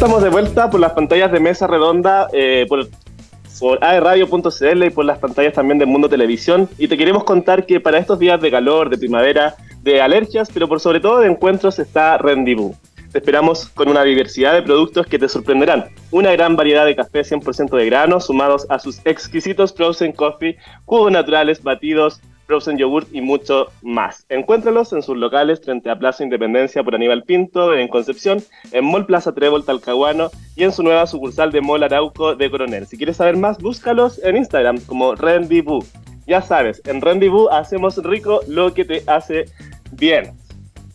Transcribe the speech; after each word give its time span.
estamos 0.00 0.22
de 0.22 0.30
vuelta 0.30 0.70
por 0.70 0.80
las 0.80 0.92
pantallas 0.92 1.30
de 1.30 1.40
mesa 1.40 1.66
redonda, 1.66 2.26
eh, 2.32 2.64
por, 2.70 2.88
por 3.58 3.84
aerradio.cl 3.84 4.84
y 4.84 4.88
por 4.88 5.04
las 5.04 5.18
pantallas 5.18 5.52
también 5.52 5.78
del 5.78 5.88
Mundo 5.88 6.08
Televisión. 6.08 6.70
Y 6.78 6.88
te 6.88 6.96
queremos 6.96 7.22
contar 7.24 7.66
que 7.66 7.80
para 7.80 7.98
estos 7.98 8.18
días 8.18 8.40
de 8.40 8.50
calor, 8.50 8.88
de 8.88 8.96
primavera, 8.96 9.56
de 9.82 10.00
alergias, 10.00 10.48
pero 10.54 10.68
por 10.68 10.80
sobre 10.80 11.00
todo 11.00 11.18
de 11.18 11.26
encuentros 11.26 11.78
está 11.78 12.16
Rendezvous. 12.16 12.74
Te 13.12 13.18
esperamos 13.18 13.68
con 13.68 13.90
una 13.90 14.02
diversidad 14.02 14.54
de 14.54 14.62
productos 14.62 15.06
que 15.06 15.18
te 15.18 15.28
sorprenderán. 15.28 15.90
Una 16.10 16.32
gran 16.32 16.56
variedad 16.56 16.86
de 16.86 16.96
café 16.96 17.20
100% 17.20 17.76
de 17.76 17.84
grano, 17.84 18.20
sumados 18.20 18.66
a 18.70 18.78
sus 18.78 19.02
exquisitos 19.04 19.74
frozen 19.74 20.12
coffee, 20.12 20.56
jugos 20.86 21.12
naturales, 21.12 21.62
batidos, 21.62 22.22
frozen 22.50 22.78
yogurt 22.78 23.06
y 23.12 23.20
mucho 23.20 23.68
más. 23.80 24.26
Encuéntralos 24.28 24.92
en 24.92 25.02
sus 25.02 25.16
locales 25.16 25.60
frente 25.60 25.88
a 25.88 25.96
Plaza 25.96 26.24
Independencia 26.24 26.82
por 26.82 26.96
Aníbal 26.96 27.22
Pinto 27.22 27.74
en 27.74 27.86
Concepción, 27.86 28.42
en 28.72 28.84
Mall 28.84 29.06
Plaza 29.06 29.32
Trébol 29.32 29.64
Talcahuano 29.64 30.30
y 30.56 30.64
en 30.64 30.72
su 30.72 30.82
nueva 30.82 31.06
sucursal 31.06 31.52
de 31.52 31.60
Mall 31.60 31.84
Arauco 31.84 32.34
de 32.34 32.50
Coronel. 32.50 32.88
Si 32.88 32.96
quieres 32.96 33.18
saber 33.18 33.36
más, 33.36 33.58
búscalos 33.58 34.20
en 34.24 34.36
Instagram 34.36 34.80
como 34.80 35.14
Rendezvous. 35.14 35.86
Ya 36.26 36.42
sabes, 36.42 36.82
en 36.86 37.00
Rendezvous 37.00 37.46
hacemos 37.52 37.96
rico 37.98 38.40
lo 38.48 38.74
que 38.74 38.84
te 38.84 39.04
hace 39.06 39.44
bien. 39.92 40.32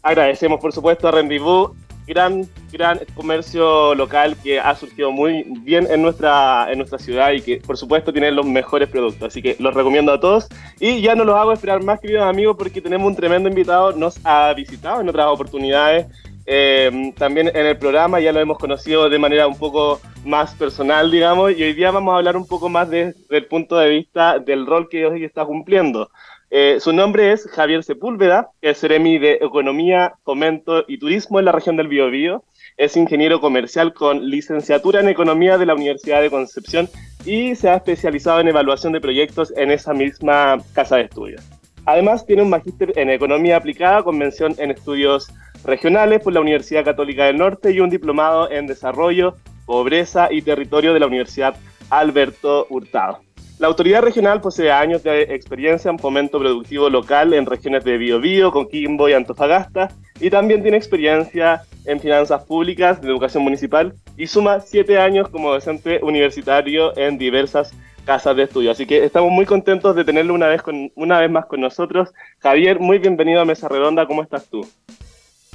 Agradecemos 0.04 0.60
por 0.60 0.74
supuesto 0.74 1.08
a 1.08 1.12
Rendezvous 1.12 1.72
gran, 2.06 2.50
gran 2.76 3.00
comercio 3.14 3.96
local 3.96 4.36
que 4.44 4.60
ha 4.60 4.76
surgido 4.76 5.12
muy 5.12 5.46
bien 5.62 5.88
en 5.90 6.02
nuestra, 6.02 6.68
en 6.70 6.78
nuestra 6.78 7.00
ciudad 7.00 7.32
y 7.32 7.42
que 7.42 7.58
por 7.58 7.78
supuesto 7.78 8.12
tiene 8.12 8.32
los 8.32 8.46
mejores 8.46 8.90
productos. 8.90 9.30
Así 9.30 9.42
que 9.42 9.56
los 9.60 9.74
recomiendo 9.74 10.12
a 10.12 10.20
todos. 10.20 10.48
Y 10.80 11.02
ya 11.02 11.16
no 11.16 11.24
los 11.24 11.36
hago 11.36 11.54
esperar 11.54 11.82
más, 11.84 12.00
queridos 12.00 12.24
amigos, 12.24 12.58
porque 12.58 12.82
tenemos 12.82 13.08
un 13.08 13.16
tremendo 13.16 13.48
invitado. 13.50 13.94
Nos 13.94 14.20
ha 14.26 14.54
visitado 14.54 15.02
en 15.02 15.10
otras 15.10 15.28
oportunidades. 15.28 16.08
Eh, 16.48 17.14
también 17.18 17.48
en 17.48 17.66
el 17.66 17.78
programa 17.78 18.20
ya 18.20 18.32
lo 18.32 18.40
hemos 18.40 18.60
conocido 18.60 19.10
de 19.10 19.18
manera 19.18 19.48
un 19.48 19.58
poco 19.58 20.00
más 20.26 20.54
personal, 20.54 21.10
digamos, 21.10 21.58
y 21.58 21.64
hoy 21.64 21.74
día 21.74 21.90
vamos 21.90 22.14
a 22.14 22.18
hablar 22.18 22.38
un 22.38 22.46
poco 22.46 22.70
más 22.70 22.88
desde 22.90 23.16
el 23.30 23.46
punto 23.46 23.78
de 23.78 23.90
vista 23.90 24.38
del 24.38 24.68
rol 24.68 24.88
que 24.88 25.08
hoy 25.08 25.24
está 25.24 25.44
cumpliendo. 25.44 26.12
Eh, 26.52 26.78
su 26.80 26.94
nombre 26.94 27.32
es 27.32 27.48
Javier 27.48 27.84
Sepúlveda, 27.84 28.52
es 28.62 28.78
Seremi 28.78 29.18
de 29.18 29.40
Economía, 29.42 30.14
Fomento 30.24 30.86
y 30.88 31.00
Turismo 31.00 31.40
en 31.40 31.46
la 31.46 31.52
región 31.52 31.76
del 31.76 31.88
Biobío. 31.88 32.44
Es 32.78 32.98
ingeniero 32.98 33.40
comercial 33.40 33.94
con 33.94 34.30
licenciatura 34.30 35.00
en 35.00 35.08
Economía 35.08 35.58
de 35.58 35.66
la 35.66 35.76
Universidad 35.76 36.22
de 36.22 36.30
Concepción 36.30 36.90
y 37.24 37.56
se 37.56 37.70
ha 37.70 37.76
especializado 37.76 38.42
en 38.42 38.50
evaluación 38.50 38.92
de 38.92 39.00
proyectos 39.00 39.54
en 39.56 39.72
esa 39.72 39.94
misma 39.94 40.58
casa 40.74 40.98
de 40.98 41.04
estudios. 41.04 41.42
Además, 41.86 42.26
tiene 42.26 42.42
un 42.42 42.50
magíster 42.50 42.92
en 42.98 43.10
Economía 43.10 43.56
Aplicada 43.56 44.04
con 44.04 44.18
mención 44.18 44.56
en 44.58 44.72
estudios 44.72 45.32
regionales 45.64 46.22
por 46.22 46.34
la 46.34 46.42
Universidad 46.42 46.84
Católica 46.84 47.26
del 47.26 47.38
Norte 47.38 47.72
y 47.72 47.80
un 47.80 47.90
diplomado 47.90 48.52
en 48.52 48.68
Desarrollo, 48.68 49.36
Pobreza 49.66 50.28
y 50.30 50.42
Territorio 50.42 50.94
de 50.94 51.00
la 51.00 51.08
Universidad 51.08 51.56
Alberto 51.90 52.68
Hurtado. 52.70 53.22
La 53.58 53.68
autoridad 53.68 54.02
regional 54.02 54.42
posee 54.42 54.70
años 54.70 55.02
de 55.04 55.22
experiencia 55.34 55.90
en 55.90 55.98
fomento 55.98 56.40
productivo 56.40 56.90
local 56.90 57.34
en 57.34 57.46
regiones 57.46 57.86
de 57.86 57.98
Biobío, 57.98 58.52
Coquimbo 58.52 59.08
y 59.08 59.14
Antofagasta, 59.14 59.90
y 60.20 60.30
también 60.30 60.62
tiene 60.62 60.76
experiencia 60.76 61.64
en 61.86 62.02
finanzas 62.02 62.44
públicas 62.44 63.02
de 63.02 63.08
educación 63.08 63.44
municipal 63.44 63.94
y 64.18 64.28
suma 64.28 64.60
siete 64.60 65.00
años 65.00 65.30
como 65.30 65.54
docente 65.54 66.00
universitario 66.04 66.98
en 66.98 67.18
diversas 67.18 67.72
casas 68.06 68.36
de 68.36 68.44
estudio. 68.44 68.72
Así 68.72 68.86
que 68.86 69.06
estamos 69.06 69.32
muy 69.32 69.46
contentos 69.46 69.96
de 69.96 70.04
tenerlo 70.04 70.34
una 70.34 70.48
vez, 70.48 70.62
con, 70.62 70.92
una 70.96 71.20
vez 71.22 71.32
más 71.32 71.46
con 71.46 71.62
nosotros. 71.62 72.10
Javier, 72.40 72.82
muy 72.82 72.98
bienvenido 73.00 73.40
a 73.40 73.46
Mesa 73.46 73.70
Redonda, 73.70 74.06
¿cómo 74.06 74.22
estás 74.22 74.50
tú? 74.50 74.68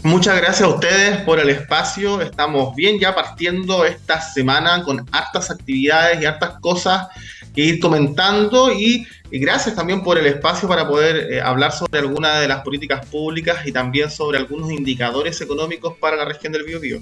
Muchas 0.03 0.39
gracias 0.39 0.63
a 0.63 0.73
ustedes 0.73 1.19
por 1.19 1.39
el 1.39 1.51
espacio. 1.51 2.23
Estamos 2.23 2.75
bien 2.75 2.99
ya 2.99 3.15
partiendo 3.15 3.85
esta 3.85 4.19
semana 4.23 4.83
con 4.83 5.07
hartas 5.13 5.51
actividades 5.51 6.23
y 6.23 6.25
hartas 6.25 6.59
cosas 6.61 7.09
que 7.55 7.63
ir 7.63 7.81
comentando 7.81 8.73
y, 8.73 9.07
gracias 9.31 9.77
también 9.77 10.03
por 10.03 10.19
el 10.19 10.27
espacio 10.27 10.69
para 10.69 10.89
poder 10.89 11.33
eh, 11.33 11.41
hablar 11.41 11.73
sobre 11.73 12.01
algunas 12.01 12.41
de 12.41 12.49
las 12.49 12.63
políticas 12.63 13.07
públicas 13.07 13.67
y 13.67 13.73
también 13.73 14.11
sobre 14.11 14.39
algunos 14.39 14.71
indicadores 14.71 15.41
económicos 15.41 15.97
para 15.99 16.17
la 16.17 16.25
región 16.25 16.53
del 16.53 16.65
Biobío. 16.65 17.01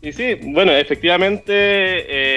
Y 0.00 0.12
sí, 0.12 0.34
bueno, 0.42 0.72
efectivamente, 0.72 1.52
eh, 1.52 2.31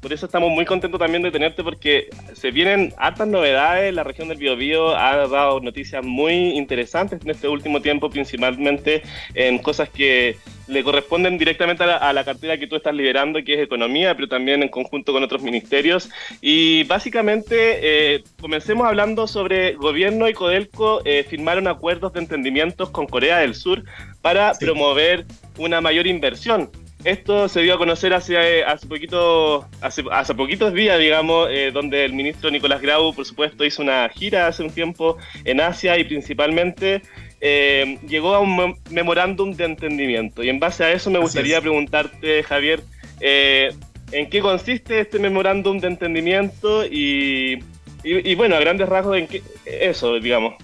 por 0.00 0.12
eso 0.12 0.26
estamos 0.26 0.50
muy 0.50 0.64
contentos 0.64 1.00
también 1.00 1.22
de 1.22 1.30
tenerte 1.30 1.64
porque 1.64 2.08
se 2.34 2.50
vienen 2.50 2.92
hartas 2.96 3.28
novedades, 3.28 3.94
la 3.94 4.04
región 4.04 4.28
del 4.28 4.38
Biobío 4.38 4.96
ha 4.96 5.26
dado 5.26 5.60
noticias 5.60 6.04
muy 6.04 6.50
interesantes 6.50 7.20
en 7.22 7.30
este 7.30 7.48
último 7.48 7.80
tiempo, 7.80 8.10
principalmente 8.10 9.02
en 9.34 9.58
cosas 9.58 9.88
que 9.88 10.36
le 10.68 10.82
corresponden 10.82 11.38
directamente 11.38 11.84
a 11.84 12.12
la, 12.12 12.24
cartera 12.24 12.58
que 12.58 12.66
tú 12.66 12.76
estás 12.76 12.94
liderando, 12.94 13.42
que 13.44 13.54
es 13.54 13.60
economía, 13.60 14.14
pero 14.14 14.28
también 14.28 14.62
en 14.62 14.68
conjunto 14.68 15.12
con 15.12 15.22
otros 15.22 15.42
ministerios. 15.42 16.10
Y 16.40 16.84
básicamente, 16.84 18.14
eh, 18.14 18.24
comencemos 18.40 18.86
hablando 18.86 19.26
sobre 19.26 19.74
gobierno 19.74 20.28
y 20.28 20.34
Codelco 20.34 21.02
eh, 21.04 21.24
firmaron 21.28 21.68
acuerdos 21.68 22.12
de 22.12 22.20
entendimientos 22.20 22.90
con 22.90 23.06
Corea 23.06 23.38
del 23.38 23.54
Sur 23.54 23.84
para 24.22 24.54
promover 24.54 25.24
una 25.58 25.80
mayor 25.80 26.06
inversión 26.06 26.70
esto 27.04 27.48
se 27.48 27.60
dio 27.60 27.74
a 27.74 27.78
conocer 27.78 28.12
hace, 28.14 28.64
hace, 28.64 28.86
poquito, 28.86 29.66
hace, 29.80 30.02
hace 30.10 30.34
poquitos 30.34 30.72
días, 30.72 30.98
digamos, 30.98 31.48
eh, 31.50 31.70
donde 31.72 32.04
el 32.04 32.12
ministro 32.12 32.50
Nicolás 32.50 32.80
Grau, 32.80 33.14
por 33.14 33.24
supuesto, 33.24 33.64
hizo 33.64 33.82
una 33.82 34.08
gira 34.08 34.46
hace 34.46 34.62
un 34.62 34.70
tiempo 34.70 35.16
en 35.44 35.60
Asia 35.60 35.98
y 35.98 36.04
principalmente 36.04 37.02
eh, 37.40 37.98
llegó 38.08 38.34
a 38.34 38.40
un 38.40 38.76
memorándum 38.90 39.52
de 39.52 39.64
entendimiento. 39.64 40.42
Y 40.42 40.48
en 40.48 40.58
base 40.58 40.84
a 40.84 40.92
eso 40.92 41.10
me 41.10 41.18
gustaría 41.18 41.60
preguntarte, 41.60 42.42
Javier, 42.42 42.82
eh, 43.20 43.72
¿en 44.10 44.28
qué 44.28 44.40
consiste 44.40 45.00
este 45.00 45.18
memorándum 45.18 45.78
de 45.78 45.88
entendimiento? 45.88 46.84
Y, 46.86 47.60
y, 48.02 48.30
y, 48.30 48.34
bueno, 48.34 48.56
a 48.56 48.60
grandes 48.60 48.88
rasgos, 48.88 49.18
¿en 49.18 49.28
qué, 49.28 49.42
eso, 49.64 50.18
digamos. 50.18 50.54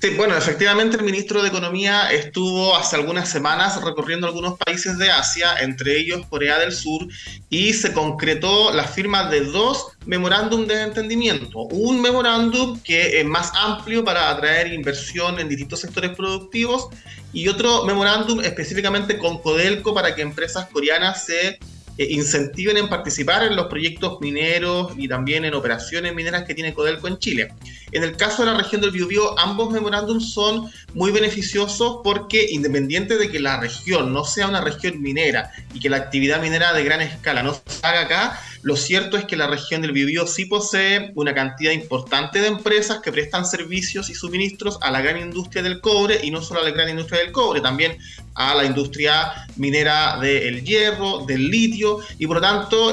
Sí, 0.00 0.10
bueno, 0.10 0.36
efectivamente 0.36 0.96
el 0.96 1.02
ministro 1.02 1.42
de 1.42 1.48
Economía 1.48 2.12
estuvo 2.12 2.76
hace 2.76 2.94
algunas 2.94 3.28
semanas 3.28 3.82
recorriendo 3.82 4.28
algunos 4.28 4.56
países 4.56 4.96
de 4.96 5.10
Asia, 5.10 5.56
entre 5.58 5.98
ellos 5.98 6.24
Corea 6.30 6.56
del 6.60 6.70
Sur, 6.70 7.08
y 7.50 7.72
se 7.72 7.92
concretó 7.92 8.72
la 8.72 8.84
firma 8.84 9.28
de 9.28 9.40
dos 9.40 9.88
memorándum 10.06 10.66
de 10.68 10.82
entendimiento. 10.82 11.62
Un 11.62 12.00
memorándum 12.00 12.78
que 12.80 13.18
es 13.18 13.26
más 13.26 13.50
amplio 13.56 14.04
para 14.04 14.30
atraer 14.30 14.72
inversión 14.72 15.40
en 15.40 15.48
distintos 15.48 15.80
sectores 15.80 16.14
productivos 16.16 16.86
y 17.32 17.48
otro 17.48 17.84
memorándum 17.84 18.40
específicamente 18.40 19.18
con 19.18 19.38
Codelco 19.38 19.94
para 19.94 20.14
que 20.14 20.22
empresas 20.22 20.68
coreanas 20.68 21.24
se 21.26 21.58
incentiven 21.98 22.76
en 22.76 22.88
participar 22.88 23.42
en 23.42 23.56
los 23.56 23.66
proyectos 23.66 24.20
mineros 24.20 24.92
y 24.96 25.08
también 25.08 25.44
en 25.44 25.54
operaciones 25.54 26.14
mineras 26.14 26.44
que 26.44 26.54
tiene 26.54 26.72
Codelco 26.72 27.08
en 27.08 27.18
Chile. 27.18 27.54
En 27.90 28.04
el 28.04 28.16
caso 28.16 28.44
de 28.44 28.52
la 28.52 28.58
región 28.58 28.80
del 28.80 28.92
Biobío, 28.92 29.38
ambos 29.38 29.72
memorándums 29.72 30.32
son 30.32 30.70
muy 30.94 31.10
beneficiosos 31.10 32.00
porque 32.04 32.46
independiente 32.50 33.16
de 33.16 33.30
que 33.30 33.40
la 33.40 33.58
región 33.58 34.12
no 34.12 34.24
sea 34.24 34.46
una 34.46 34.60
región 34.60 35.00
minera 35.02 35.50
y 35.74 35.80
que 35.80 35.88
la 35.88 35.96
actividad 35.96 36.40
minera 36.40 36.72
de 36.72 36.84
gran 36.84 37.00
escala 37.00 37.42
no 37.42 37.54
se 37.54 37.60
haga 37.82 38.02
acá, 38.02 38.40
lo 38.68 38.76
cierto 38.76 39.16
es 39.16 39.24
que 39.24 39.34
la 39.34 39.46
región 39.46 39.80
del 39.80 39.92
Biobío 39.92 40.26
sí 40.26 40.44
posee 40.44 41.10
una 41.14 41.32
cantidad 41.32 41.72
importante 41.72 42.38
de 42.38 42.48
empresas 42.48 42.98
que 42.98 43.10
prestan 43.10 43.46
servicios 43.46 44.10
y 44.10 44.14
suministros 44.14 44.78
a 44.82 44.90
la 44.90 45.00
gran 45.00 45.18
industria 45.18 45.62
del 45.62 45.80
cobre 45.80 46.20
y 46.22 46.30
no 46.30 46.42
solo 46.42 46.60
a 46.60 46.64
la 46.64 46.70
gran 46.70 46.90
industria 46.90 47.22
del 47.22 47.32
cobre, 47.32 47.62
también 47.62 47.96
a 48.34 48.54
la 48.54 48.66
industria 48.66 49.32
minera 49.56 50.18
del 50.20 50.62
hierro, 50.62 51.24
del 51.24 51.50
litio 51.50 52.00
y 52.18 52.26
por 52.26 52.36
lo 52.36 52.42
tanto 52.42 52.92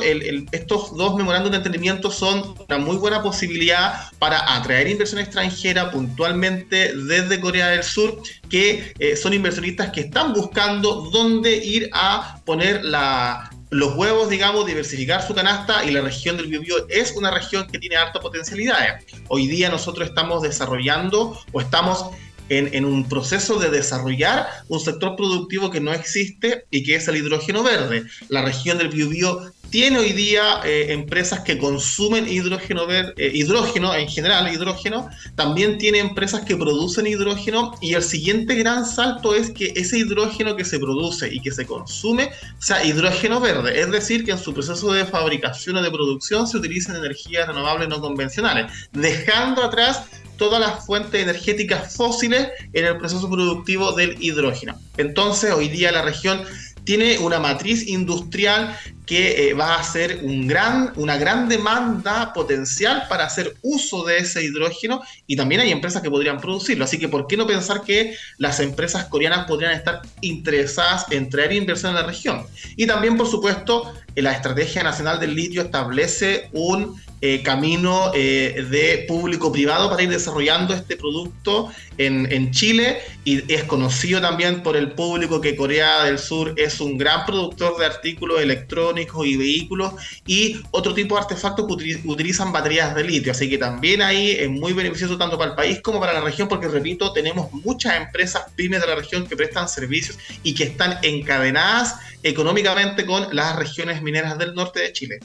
estos 0.53 0.95
dos 0.95 1.17
memorándums 1.17 1.51
de 1.51 1.57
entendimiento 1.57 2.09
son 2.09 2.55
una 2.69 2.77
muy 2.77 2.95
buena 2.95 3.21
posibilidad 3.21 4.09
para 4.17 4.55
atraer 4.55 4.87
inversión 4.87 5.19
extranjera 5.19 5.91
puntualmente 5.91 6.95
desde 6.95 7.41
Corea 7.41 7.67
del 7.67 7.83
Sur 7.83 8.21
que 8.49 8.93
eh, 8.97 9.17
son 9.17 9.33
inversionistas 9.33 9.91
que 9.91 9.99
están 10.01 10.31
buscando 10.31 11.09
dónde 11.11 11.57
ir 11.57 11.89
a 11.91 12.39
poner 12.45 12.85
la, 12.85 13.51
los 13.75 13.93
huevos, 13.95 14.29
digamos, 14.29 14.65
diversificar 14.65 15.21
su 15.21 15.35
canasta 15.35 15.83
y 15.83 15.91
la 15.91 15.99
región 15.99 16.37
del 16.37 16.47
Biobío 16.47 16.87
es 16.87 17.11
una 17.11 17.29
región 17.29 17.67
que 17.67 17.77
tiene 17.77 17.97
harta 17.97 18.21
potencialidades. 18.21 19.05
Hoy 19.27 19.47
día 19.47 19.69
nosotros 19.69 20.07
estamos 20.07 20.43
desarrollando 20.43 21.37
o 21.51 21.59
estamos 21.59 22.05
en, 22.47 22.85
un 22.85 23.09
proceso 23.09 23.59
de 23.59 23.69
desarrollar 23.69 24.47
un 24.69 24.79
sector 24.79 25.17
productivo 25.17 25.71
que 25.71 25.81
no 25.81 25.91
existe 25.93 26.65
y 26.71 26.83
que 26.83 26.95
es 26.95 27.07
el 27.09 27.17
hidrógeno 27.17 27.63
verde. 27.63 28.05
La 28.29 28.43
región 28.43 28.77
del 28.77 28.89
Biobío 28.89 29.41
tiene 29.75 29.99
hoy 29.99 30.13
día 30.13 30.61
eh, 30.63 30.93
empresas 30.93 31.41
que 31.41 31.57
consumen 31.57 32.29
hidrógeno, 32.29 32.87
verde, 32.87 33.13
eh, 33.17 33.29
hidrógeno 33.33 33.93
en 33.93 34.07
general, 34.07 34.47
hidrógeno, 34.47 35.09
también 35.35 35.77
tiene 35.77 35.99
empresas 35.99 36.45
que 36.45 36.55
producen 36.55 37.07
hidrógeno 37.07 37.73
y 37.81 37.93
el 37.93 38.01
siguiente 38.01 38.55
gran 38.55 38.85
salto 38.85 39.35
es 39.35 39.51
que 39.51 39.73
ese 39.75 39.97
hidrógeno 39.97 40.55
que 40.55 40.63
se 40.63 40.79
produce 40.79 41.27
y 41.27 41.41
que 41.41 41.51
se 41.51 41.65
consume 41.65 42.29
sea 42.57 42.85
hidrógeno 42.85 43.41
verde, 43.41 43.81
es 43.81 43.91
decir, 43.91 44.23
que 44.23 44.31
en 44.31 44.37
su 44.37 44.53
proceso 44.53 44.93
de 44.93 45.03
fabricación 45.03 45.75
o 45.75 45.81
de 45.81 45.91
producción 45.91 46.47
se 46.47 46.55
utilizan 46.55 46.95
energías 46.95 47.45
renovables 47.45 47.89
no 47.89 47.99
convencionales, 47.99 48.71
dejando 48.93 49.61
atrás 49.61 50.03
todas 50.37 50.61
las 50.61 50.85
fuentes 50.85 51.21
energéticas 51.21 51.93
fósiles 51.93 52.47
en 52.71 52.85
el 52.85 52.97
proceso 52.97 53.29
productivo 53.29 53.91
del 53.91 54.15
hidrógeno. 54.23 54.79
Entonces, 54.95 55.51
hoy 55.51 55.67
día 55.67 55.91
la 55.91 56.01
región 56.01 56.45
tiene 56.85 57.17
una 57.17 57.39
matriz 57.39 57.87
industrial 57.87 58.77
que 59.05 59.49
eh, 59.49 59.53
va 59.53 59.75
a 59.75 59.83
ser 59.83 60.21
una 60.23 61.17
gran 61.17 61.47
demanda 61.47 62.33
potencial 62.33 63.03
para 63.07 63.25
hacer 63.25 63.55
uso 63.61 64.03
de 64.03 64.17
ese 64.17 64.43
hidrógeno 64.43 65.01
y 65.27 65.35
también 65.35 65.61
hay 65.61 65.71
empresas 65.71 66.01
que 66.01 66.09
podrían 66.09 66.39
producirlo. 66.39 66.85
Así 66.85 66.97
que, 66.97 67.07
¿por 67.07 67.27
qué 67.27 67.37
no 67.37 67.45
pensar 67.45 67.83
que 67.83 68.15
las 68.37 68.59
empresas 68.59 69.05
coreanas 69.05 69.45
podrían 69.45 69.73
estar 69.73 70.01
interesadas 70.21 71.05
en 71.11 71.29
traer 71.29 71.53
inversión 71.53 71.91
en 71.91 71.97
la 71.97 72.07
región? 72.07 72.45
Y 72.75 72.87
también, 72.87 73.17
por 73.17 73.27
supuesto, 73.27 73.93
la 74.15 74.31
Estrategia 74.31 74.83
Nacional 74.83 75.19
del 75.19 75.35
Litio 75.35 75.61
establece 75.61 76.49
un 76.53 77.01
eh, 77.21 77.41
camino 77.41 78.11
eh, 78.13 78.65
de 78.69 79.05
público-privado 79.07 79.89
para 79.89 80.03
ir 80.03 80.09
desarrollando 80.09 80.73
este 80.73 80.95
producto 80.95 81.71
en, 81.97 82.31
en, 82.31 82.51
Chile 82.51 82.99
y 83.23 83.51
es 83.51 83.63
conocido 83.63 84.21
también 84.21 84.61
por 84.61 84.75
el 84.75 84.91
público 84.91 85.41
que 85.41 85.55
Corea 85.55 86.03
del 86.03 86.19
Sur 86.19 86.53
es 86.57 86.79
un 86.81 86.97
gran 86.97 87.25
productor 87.25 87.79
de 87.79 87.85
artículos 87.85 88.41
electrónicos 88.41 89.25
y 89.25 89.37
vehículos 89.37 89.93
y 90.27 90.59
otro 90.71 90.93
tipo 90.93 91.15
de 91.15 91.21
artefactos 91.21 91.65
que 91.65 92.01
utilizan 92.05 92.51
baterías 92.51 92.93
de 92.93 93.03
litio. 93.03 93.31
Así 93.31 93.49
que 93.49 93.57
también 93.57 94.01
ahí 94.01 94.31
es 94.31 94.49
muy 94.49 94.73
beneficioso 94.73 95.17
tanto 95.17 95.37
para 95.37 95.51
el 95.51 95.55
país 95.55 95.81
como 95.81 95.99
para 95.99 96.13
la 96.13 96.21
región 96.21 96.47
porque, 96.47 96.67
repito, 96.67 97.11
tenemos 97.13 97.51
muchas 97.53 97.95
empresas 97.95 98.43
pymes 98.55 98.81
de 98.81 98.87
la 98.87 98.95
región 98.95 99.25
que 99.25 99.35
prestan 99.35 99.67
servicios 99.67 100.19
y 100.43 100.53
que 100.53 100.65
están 100.65 100.99
encadenadas 101.01 101.95
económicamente 102.25 103.05
con 103.05 103.35
las 103.35 103.55
regiones 103.55 104.01
mineras 104.05 104.37
del 104.37 104.55
norte 104.55 104.79
de 104.79 104.93
Chile. 104.93 105.19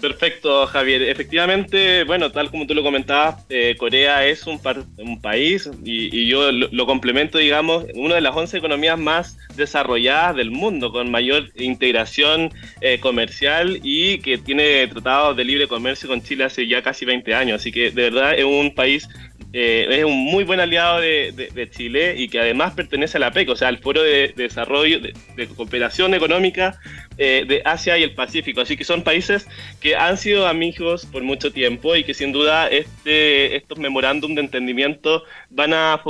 Perfecto, 0.00 0.64
Javier. 0.68 1.02
Efectivamente, 1.02 2.04
bueno, 2.04 2.30
tal 2.30 2.52
como 2.52 2.68
tú 2.68 2.74
lo 2.74 2.84
comentabas, 2.84 3.44
eh, 3.48 3.74
Corea 3.76 4.24
es 4.26 4.46
un, 4.46 4.60
un 4.98 5.20
país 5.20 5.68
y, 5.82 6.28
yo 6.28 6.52
lo, 6.52 6.86
complemento, 6.86 7.38
digamos, 7.38 7.84
una 7.94 8.14
de 8.14 8.20
las 8.20 8.36
11 8.36 8.58
economías 8.58 8.96
más 8.96 9.36
desarrolladas 9.56 10.36
del 10.36 10.52
mundo, 10.52 10.92
con 10.92 11.10
mayor 11.10 11.48
integración 11.56 12.52
eh, 12.80 13.00
comercial 13.00 13.80
y 13.82 14.18
que 14.20 14.38
tiene 14.38 14.86
tratados 14.86 15.36
de 15.36 15.42
libre 15.42 15.66
comercio 15.66 16.08
con 16.08 16.22
Chile 16.22 16.44
hace 16.44 16.68
ya 16.68 16.80
casi 16.80 17.04
20 17.04 17.34
años. 17.34 17.60
Así 17.60 17.72
que 17.72 17.90
de 17.90 18.02
verdad 18.10 18.38
es 18.38 18.44
un 18.44 18.72
país 18.72 19.08
eh, 19.54 19.86
es 19.90 20.04
un 20.04 20.16
muy 20.16 20.44
buen 20.44 20.60
aliado 20.60 21.00
de, 21.00 21.68
Chile 21.70 22.14
y 22.18 22.28
que 22.28 22.40
además 22.40 22.74
pertenece 22.74 23.16
a 23.16 23.20
la 23.20 23.30
PEC, 23.30 23.48
o 23.48 23.56
sea, 23.56 23.68
al 23.68 23.78
Foro 23.78 24.02
de, 24.02 24.34
Desarrollo, 24.36 25.00
de, 25.00 25.48
Cooperación 25.56 26.12
Económica 26.14 26.78
eh, 27.16 27.44
de 27.48 27.62
Asia 27.64 27.96
y 27.96 28.02
el 28.02 28.14
Pacífico. 28.14 28.60
Así 28.60 28.76
que 28.76 28.84
son 28.84 29.02
países 29.02 29.46
que 29.80 29.96
han 29.96 30.18
sido 30.18 30.46
amigos 30.46 31.06
por 31.06 31.22
mucho 31.22 31.50
tiempo 31.50 31.96
y 31.96 32.04
que 32.04 32.14
sin 32.14 32.32
duda 32.32 32.68
este, 32.68 33.56
estos 33.56 33.78
memorándum 33.78 34.34
de 34.34 34.42
entendimiento 34.42 35.24
van 35.48 35.72
a 35.72 36.00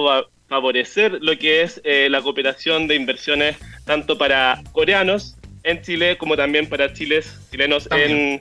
favorecer 0.49 1.19
lo 1.21 1.39
que 1.39 1.63
es 1.63 1.81
eh, 1.85 2.09
la 2.11 2.21
cooperación 2.23 2.89
de 2.89 2.97
inversiones 2.97 3.57
tanto 3.85 4.19
para 4.19 4.63
coreanos 4.73 5.37
en 5.63 5.81
Chile 5.83 6.17
como 6.19 6.37
también 6.37 6.69
para 6.69 6.93
chiles, 6.93 7.39
chilenos 7.51 7.89
en, 7.93 8.41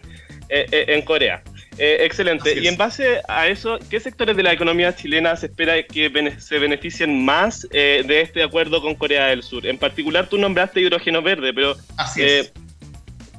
en 0.50 1.02
Corea. 1.04 1.44
Eh, 1.78 1.98
excelente. 2.02 2.60
Y 2.60 2.68
en 2.68 2.78
base 2.78 3.22
a 3.28 3.48
eso, 3.48 3.78
¿qué 3.90 4.00
sectores 4.00 4.36
de 4.36 4.44
la 4.44 4.52
economía 4.52 4.96
chilena 4.96 5.36
se 5.36 5.48
espera 5.48 5.82
que 5.84 6.36
se 6.40 6.60
beneficien 6.60 7.24
más 7.24 7.68
eh, 7.72 8.04
de 8.06 8.22
este 8.22 8.44
acuerdo 8.44 8.82
con 8.82 8.96
Corea 8.96 9.28
del 9.28 9.44
Sur? 9.44 9.66
En 9.66 9.78
particular, 9.78 10.28
tú 10.28 10.38
nombraste 10.38 10.82
hidrógeno 10.82 11.22
verde, 11.22 11.54
pero... 11.54 11.76
Así 11.98 12.24
es. 12.24 12.48
Eh, 12.48 12.52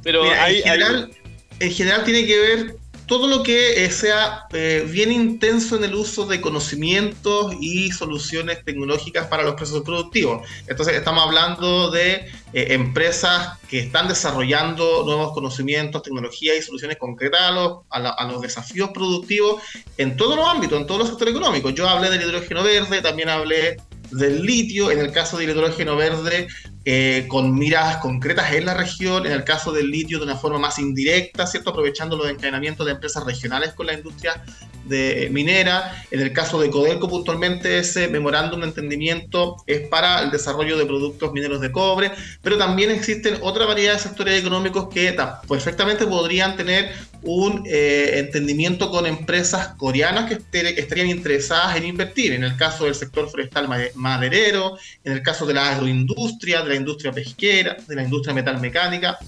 pero 0.05 0.25
en, 0.25 0.63
general, 0.63 1.11
en 1.59 1.73
general 1.73 2.05
tiene 2.05 2.27
que 2.27 2.39
ver 2.39 2.77
todo 3.09 3.27
lo 3.27 3.43
que 3.43 3.85
eh, 3.85 3.91
sea 3.91 4.47
eh, 4.53 4.87
bien 4.89 5.11
intenso 5.11 5.77
en 5.77 5.85
el 5.85 5.95
uso 5.95 6.27
de 6.27 6.41
conocimientos 6.41 7.55
y 7.59 7.91
soluciones 7.91 8.63
tecnológicas 8.65 9.27
para 9.27 9.43
los 9.43 9.55
procesos 9.55 9.83
productivos. 9.83 10.47
Entonces 10.69 10.95
estamos 10.95 11.25
hablando 11.25 11.91
de 11.91 12.31
eh, 12.53 12.67
empresas 12.75 13.59
que 13.69 13.81
están 13.81 14.09
desarrollando 14.09 15.05
nuevos 15.07 15.33
conocimientos, 15.33 16.03
tecnologías 16.03 16.59
y 16.59 16.63
soluciones 16.63 16.99
concretas 16.99 17.41
a 17.41 17.51
los, 17.51 17.79
a 17.91 18.25
los 18.27 18.43
desafíos 18.43 18.91
productivos 18.91 19.63
en 19.97 20.17
todos 20.17 20.37
los 20.37 20.47
ámbitos, 20.47 20.79
en 20.79 20.87
todos 20.87 21.01
los 21.01 21.09
sectores 21.09 21.35
económicos. 21.35 21.75
Yo 21.75 21.89
hablé 21.89 22.11
del 22.11 22.23
hidrógeno 22.23 22.63
verde, 22.63 23.01
también 23.01 23.31
hablé 23.31 23.79
del 24.11 24.43
litio, 24.43 24.91
en 24.91 24.99
el 24.99 25.13
caso 25.13 25.39
del 25.39 25.51
hidrógeno 25.51 25.97
verde, 25.97 26.47
eh, 26.91 27.27
con 27.29 27.55
miras 27.55 27.99
concretas 27.99 28.51
en 28.55 28.65
la 28.65 28.73
región, 28.73 29.27
en 29.27 29.33
el 29.33 29.45
caso 29.45 29.73
del 29.73 29.91
litio 29.91 30.17
de 30.17 30.25
una 30.25 30.37
forma 30.37 30.59
más 30.59 30.79
indirecta, 30.79 31.47
¿cierto? 31.47 31.69
aprovechando 31.69 32.17
los 32.17 32.31
encadenamientos 32.31 32.87
de 32.87 32.93
empresas 32.93 33.27
regionales 33.27 33.75
con 33.75 33.89
la 33.89 33.93
industria 33.93 34.43
de 34.87 35.29
minera. 35.31 36.03
En 36.11 36.21
el 36.21 36.33
caso 36.33 36.59
de 36.59 36.71
Codelco 36.71 37.07
puntualmente 37.07 37.79
ese 37.79 38.09
memorándum 38.09 38.61
de 38.61 38.69
entendimiento 38.69 39.57
es 39.67 39.87
para 39.89 40.23
el 40.23 40.31
desarrollo 40.31 40.79
de 40.79 40.87
productos 40.87 41.31
mineros 41.35 41.61
de 41.61 41.71
cobre, 41.71 42.11
pero 42.41 42.57
también 42.57 42.91
existen 42.91 43.37
otra 43.43 43.67
variedad 43.67 43.93
de 43.93 43.99
sectores 43.99 44.41
económicos 44.41 44.89
que 44.89 45.15
perfectamente 45.47 46.07
podrían 46.07 46.57
tener 46.57 46.91
un 47.23 47.65
eh, 47.67 48.19
entendimiento 48.19 48.91
con 48.91 49.07
empresas 49.07 49.69
coreanas 49.77 50.29
que, 50.29 50.39
estarían 50.79 51.09
interesadas 51.09 51.77
en 51.77 51.85
invertir, 51.85 52.33
en 52.33 52.45
el 52.45 52.57
caso 52.57 52.85
del 52.85 52.95
sector 52.95 53.29
forestal 53.29 53.69
maderero, 53.95 54.79
en 55.05 55.13
el 55.13 55.23
caso 55.23 55.47
de 55.47 55.55
la 55.55 55.71
agroindustria, 55.71 56.63
de 56.63 56.69
la 56.71 56.75
industria 56.77 57.13
pesquera, 57.13 57.77
de 57.87 57.95
la 57.95 58.05
industria 58.05 58.35
metalmecánica, 58.35 59.19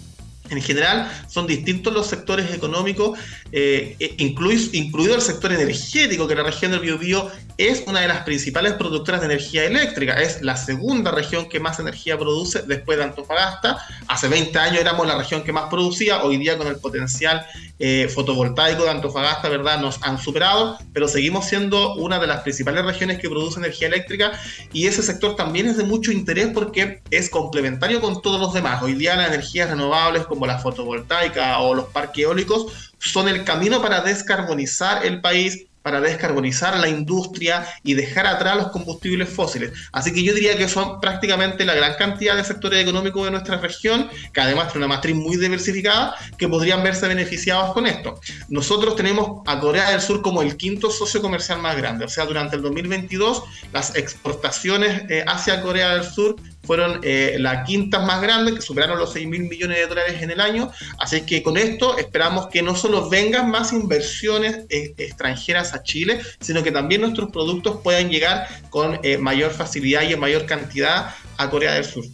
en 0.51 0.61
general 0.61 1.11
son 1.29 1.47
distintos 1.47 1.93
los 1.93 2.07
sectores 2.07 2.53
económicos, 2.53 3.19
eh, 3.53 3.97
e 3.99 4.15
incluido, 4.19 5.15
el 5.15 5.23
sector 5.23 5.53
energético, 5.53 6.27
que 6.29 6.35
la 6.35 6.43
región 6.43 6.73
del 6.73 6.81
Biobío 6.81 7.31
es 7.57 7.85
una 7.87 8.01
de 8.01 8.09
las 8.09 8.23
principales 8.25 8.75
productoras 8.75 9.21
de 9.21 9.27
energía 9.27 9.65
eléctrica. 9.65 10.15
Es 10.15 10.43
la 10.43 10.57
segunda 10.57 11.11
región 11.11 11.49
que 11.49 11.61
más 11.61 11.79
energía 11.79 12.19
produce 12.19 12.63
después 12.63 12.99
de 12.99 13.05
Antofagasta. 13.05 13.79
Hace 14.09 14.29
20 14.29 14.59
años 14.59 14.81
éramos 14.81 15.07
la 15.07 15.19
región 15.19 15.43
que 15.43 15.53
más 15.53 15.69
producía, 15.69 16.23
hoy 16.23 16.39
día 16.39 16.57
con 16.57 16.67
el 16.67 16.77
potencial 16.77 17.47
eh, 17.79 18.09
fotovoltaico 18.13 18.85
de 18.85 18.91
Antofagasta, 18.91 19.49
¿verdad? 19.49 19.81
Nos 19.81 20.03
han 20.03 20.19
superado, 20.19 20.79
pero 20.93 21.09
seguimos 21.09 21.47
siendo 21.47 21.95
una 21.95 22.19
de 22.19 22.27
las 22.27 22.41
principales 22.43 22.85
regiones 22.85 23.19
que 23.19 23.29
produce 23.29 23.59
energía 23.59 23.89
eléctrica 23.89 24.33
y 24.73 24.87
ese 24.87 25.03
sector 25.03 25.37
también 25.37 25.67
es 25.67 25.77
de 25.77 25.85
mucho 25.85 26.13
interés 26.13 26.49
porque 26.53 27.03
es 27.11 27.31
complementario 27.31 28.01
con 28.01 28.21
todos 28.23 28.41
los 28.41 28.53
demás. 28.53 28.83
Hoy 28.83 28.95
día 28.95 29.17
las 29.17 29.29
energías 29.29 29.71
renovables 29.71 30.27
como 30.27 30.40
la 30.47 30.59
fotovoltaica 30.59 31.59
o 31.61 31.75
los 31.75 31.87
parques 31.87 32.25
eólicos 32.25 32.93
son 32.99 33.29
el 33.29 33.45
camino 33.45 33.81
para 33.81 34.01
descarbonizar 34.03 35.05
el 35.05 35.21
país, 35.21 35.67
para 35.83 36.01
descarbonizar 36.01 36.79
la 36.79 36.89
industria 36.89 37.67
y 37.83 37.95
dejar 37.95 38.27
atrás 38.27 38.57
los 38.57 38.69
combustibles 38.69 39.31
fósiles. 39.31 39.73
Así 39.93 40.13
que 40.13 40.23
yo 40.23 40.35
diría 40.35 40.57
que 40.57 40.69
son 40.69 41.01
prácticamente 41.01 41.65
la 41.65 41.75
gran 41.75 41.95
cantidad 41.95 42.37
de 42.37 42.45
sectores 42.45 42.83
económicos 42.83 43.25
de 43.25 43.31
nuestra 43.31 43.57
región, 43.57 44.11
que 44.33 44.41
además 44.41 44.71
tiene 44.71 44.85
una 44.85 44.95
matriz 44.95 45.17
muy 45.17 45.37
diversificada, 45.37 46.15
que 46.37 46.49
podrían 46.49 46.83
verse 46.83 47.09
beneficiados 47.09 47.73
con 47.73 47.87
esto. 47.87 48.21
Nosotros 48.49 48.97
tenemos 48.97 49.43
a 49.47 49.59
Corea 49.59 49.91
del 49.91 50.03
Sur 50.03 50.21
como 50.21 50.43
el 50.43 50.57
quinto 50.59 50.91
socio 50.91 51.23
comercial 51.23 51.61
más 51.61 51.77
grande, 51.77 52.05
o 52.05 52.09
sea, 52.09 52.27
durante 52.27 52.57
el 52.57 52.63
2022 52.63 53.43
las 53.73 53.97
exportaciones 53.97 55.05
eh, 55.09 55.25
hacia 55.27 55.63
Corea 55.63 55.95
del 55.95 56.05
Sur 56.05 56.37
fueron 56.63 57.01
eh, 57.03 57.37
las 57.39 57.67
quintas 57.67 58.05
más 58.05 58.21
grandes, 58.21 58.55
que 58.55 58.63
superaron 58.63 58.99
los 58.99 59.13
6 59.13 59.27
mil 59.27 59.43
millones 59.45 59.79
de 59.79 59.87
dólares 59.87 60.23
en 60.23 60.31
el 60.31 60.41
año. 60.41 60.71
Así 60.99 61.23
que 61.23 61.43
con 61.43 61.57
esto 61.57 61.99
esperamos 61.99 62.49
que 62.49 62.63
no 62.63 62.75
solo 62.75 63.09
vengan 63.09 63.51
más 63.51 63.73
inversiones 63.73 64.67
eh, 64.69 64.95
extranjeras 64.99 65.75
a 65.75 65.83
Chile, 65.83 66.21
sino 66.41 66.63
que 66.63 66.71
también 66.71 67.01
nuestros 67.01 67.31
productos 67.31 67.81
puedan 67.83 68.11
llegar 68.11 68.47
con 68.71 68.99
eh, 69.03 69.19
mayor 69.19 69.51
facilidad 69.51 70.03
y 70.03 70.13
en 70.13 70.21
mayor 70.21 70.47
cantidad 70.47 71.15
a 71.39 71.51
Corea 71.51 71.75
del 71.75 71.85
Sur. 71.85 72.05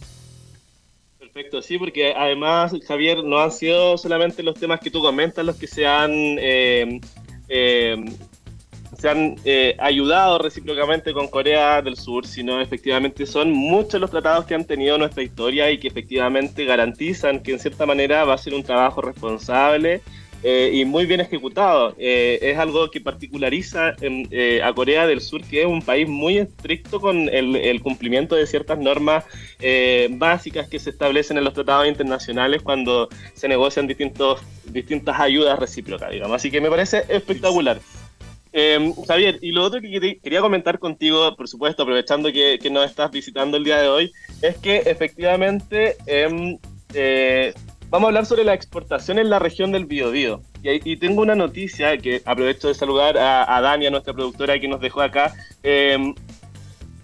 Perfecto, 1.19 1.61
sí, 1.61 1.77
porque 1.77 2.13
además, 2.15 2.73
Javier, 2.87 3.23
no 3.23 3.39
han 3.39 3.51
sido 3.51 3.97
solamente 3.97 4.41
los 4.41 4.59
temas 4.59 4.79
que 4.79 4.89
tú 4.89 5.01
comentas 5.01 5.45
los 5.45 5.57
que 5.57 5.67
se 5.67 5.85
han 5.85 6.47
se 8.97 9.09
han 9.09 9.35
eh, 9.45 9.75
ayudado 9.79 10.39
recíprocamente 10.39 11.13
con 11.13 11.27
Corea 11.27 11.81
del 11.81 11.95
Sur, 11.95 12.25
sino 12.25 12.59
efectivamente 12.59 13.25
son 13.25 13.51
muchos 13.51 14.01
los 14.01 14.09
tratados 14.09 14.45
que 14.45 14.55
han 14.55 14.65
tenido 14.65 14.97
nuestra 14.97 15.23
historia 15.23 15.69
y 15.69 15.77
que 15.77 15.87
efectivamente 15.87 16.65
garantizan 16.65 17.41
que 17.41 17.51
en 17.51 17.59
cierta 17.59 17.85
manera 17.85 18.23
va 18.25 18.33
a 18.33 18.37
ser 18.37 18.55
un 18.55 18.63
trabajo 18.63 19.01
responsable 19.01 20.01
eh, 20.43 20.71
y 20.73 20.85
muy 20.85 21.05
bien 21.05 21.19
ejecutado. 21.19 21.95
Eh, 21.99 22.39
es 22.41 22.57
algo 22.57 22.89
que 22.89 22.99
particulariza 22.99 23.95
a 24.63 24.73
Corea 24.73 25.05
del 25.05 25.21
Sur, 25.21 25.43
que 25.43 25.61
es 25.61 25.67
un 25.67 25.83
país 25.83 26.07
muy 26.07 26.39
estricto 26.39 26.99
con 26.99 27.29
el, 27.29 27.81
cumplimiento 27.81 28.35
de 28.35 28.47
ciertas 28.47 28.79
normas 28.79 29.25
básicas 30.11 30.67
que 30.67 30.79
se 30.79 30.89
establecen 30.89 31.37
en 31.37 31.43
los 31.43 31.53
tratados 31.53 31.87
internacionales 31.87 32.63
cuando 32.63 33.09
se 33.35 33.47
negocian 33.47 33.85
distintos, 33.85 34.41
distintas 34.65 35.19
ayudas 35.19 35.59
recíprocas, 35.59 36.11
digamos. 36.11 36.35
Así 36.35 36.49
que 36.49 36.61
me 36.61 36.69
parece 36.69 37.03
espectacular. 37.09 37.79
Eh, 38.59 38.91
Javier, 39.07 39.37
y 39.43 39.51
lo 39.51 39.63
otro 39.63 39.79
que 39.79 40.19
quería 40.19 40.41
comentar 40.41 40.79
contigo, 40.79 41.35
por 41.35 41.47
supuesto, 41.47 41.83
aprovechando 41.83 42.31
que, 42.31 42.57
nos 42.71 42.89
estás 42.89 43.11
visitando 43.11 43.55
el 43.55 43.63
día 43.63 43.77
de 43.77 43.87
hoy, 43.87 44.11
es 44.41 44.57
que 44.57 44.77
efectivamente 44.77 45.95
em, 46.07 46.57
eh, 46.95 47.53
vamos 47.91 48.07
a 48.07 48.09
hablar 48.09 48.25
sobre 48.25 48.43
la 48.43 48.55
exportación 48.55 49.19
en 49.19 49.29
la 49.29 49.37
región 49.37 49.71
del 49.71 49.85
Biobío. 49.85 50.41
Y, 50.63 50.91
y 50.91 50.97
tengo 50.97 51.21
una 51.21 51.35
noticia 51.35 51.99
que 51.99 52.23
aprovecho 52.25 52.69
de 52.69 52.73
saludar 52.73 53.15
a, 53.19 53.55
a 53.55 53.61
Dania, 53.61 53.91
nuestra 53.91 54.15
productora 54.15 54.59
que 54.59 54.67
nos 54.67 54.81
dejó 54.81 55.01
acá. 55.01 55.35
Em, 55.61 56.15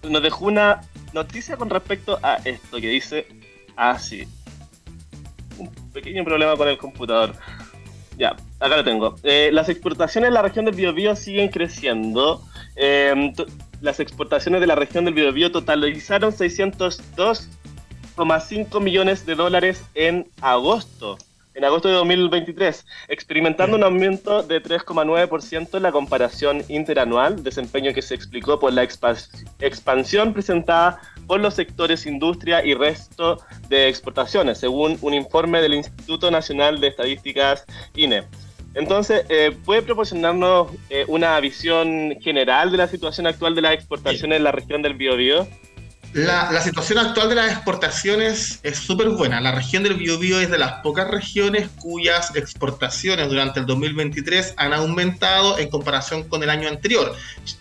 nos 0.09 0.23
dejó 0.23 0.45
una 0.45 0.81
noticia 1.13 1.55
con 1.55 1.69
respecto 1.69 2.17
a 2.23 2.37
esto 2.45 2.81
que 2.81 2.87
dice 2.87 3.27
Ah, 3.75 3.99
sí. 3.99 4.27
Un 5.59 5.69
pequeño 5.91 6.23
problema 6.23 6.57
con 6.57 6.67
el 6.67 6.79
computador. 6.79 7.35
Ya, 8.17 8.35
acá 8.63 8.77
lo 8.77 8.83
tengo. 8.83 9.15
Eh, 9.23 9.49
las 9.51 9.69
exportaciones 9.69 10.29
en 10.29 10.33
la 10.33 10.41
región 10.41 10.65
del 10.65 10.73
Biobío 10.75 11.15
siguen 11.15 11.49
creciendo. 11.49 12.41
Em, 12.75 13.33
las 13.81 13.99
exportaciones 13.99 14.61
de 14.61 14.67
la 14.67 14.75
región 14.75 15.05
del 15.05 15.13
Biobío 15.13 15.51
totalizaron 15.51 16.31
602,5 16.31 18.79
millones 18.79 19.25
de 19.25 19.35
dólares 19.35 19.83
en 19.93 20.27
agosto 20.41 21.17
en 21.55 21.65
agosto 21.65 21.87
de 21.87 21.95
2023, 21.95 22.85
experimentando 23.09 23.77
un 23.77 23.83
aumento 23.83 24.43
de 24.43 24.61
3,9% 24.61 25.77
en 25.77 25.83
la 25.83 25.91
comparación 25.91 26.63
interanual, 26.67 27.43
desempeño 27.43 27.93
que 27.93 28.01
se 28.01 28.15
explicó 28.15 28.59
por 28.59 28.73
la 28.73 28.87
expansión 29.59 30.33
presentada 30.33 30.99
por 31.27 31.39
los 31.39 31.53
sectores 31.53 32.05
industria 32.05 32.65
y 32.65 32.73
resto 32.73 33.39
de 33.69 33.87
exportaciones, 33.87 34.57
según 34.57 34.97
un 35.01 35.13
informe 35.13 35.61
del 35.61 35.75
Instituto 35.75 36.31
Nacional 36.31 36.79
de 36.79 36.87
Estadísticas 36.87 37.65
INE. 37.95 38.23
Entonces, 38.75 39.25
eh, 39.29 39.55
¿puede 39.65 39.81
proporcionarnos 39.81 40.71
eh, 40.89 41.05
una 41.07 41.39
visión 41.39 42.15
general 42.21 42.71
de 42.71 42.77
la 42.77 42.87
situación 42.87 43.27
actual 43.27 43.55
de 43.55 43.61
las 43.61 43.73
exportaciones 43.73 44.37
en 44.37 44.43
la 44.43 44.51
región 44.51 44.81
del 44.81 44.95
Biobío? 44.95 45.47
La, 46.13 46.61
situación 46.61 46.99
actual 46.99 47.29
de 47.29 47.35
las 47.35 47.51
exportaciones 47.51 48.59
es 48.61 48.77
súper 48.77 49.09
buena. 49.09 49.41
La 49.41 49.51
región 49.51 49.81
del 49.81 49.95
Biobío 49.95 50.39
es 50.39 50.51
de 50.51 50.59
las 50.59 50.73
pocas 50.83 51.09
regiones 51.09 51.69
cuyas 51.79 52.35
exportaciones 52.35 53.29
durante 53.29 53.59
el 53.59 53.65
2023 53.65 54.53
han 54.57 54.73
aumentado 54.73 55.57
en 55.57 55.71
comparación 55.71 56.29
con 56.29 56.43
el 56.43 56.51
año 56.51 56.67
anterior. 56.67 57.15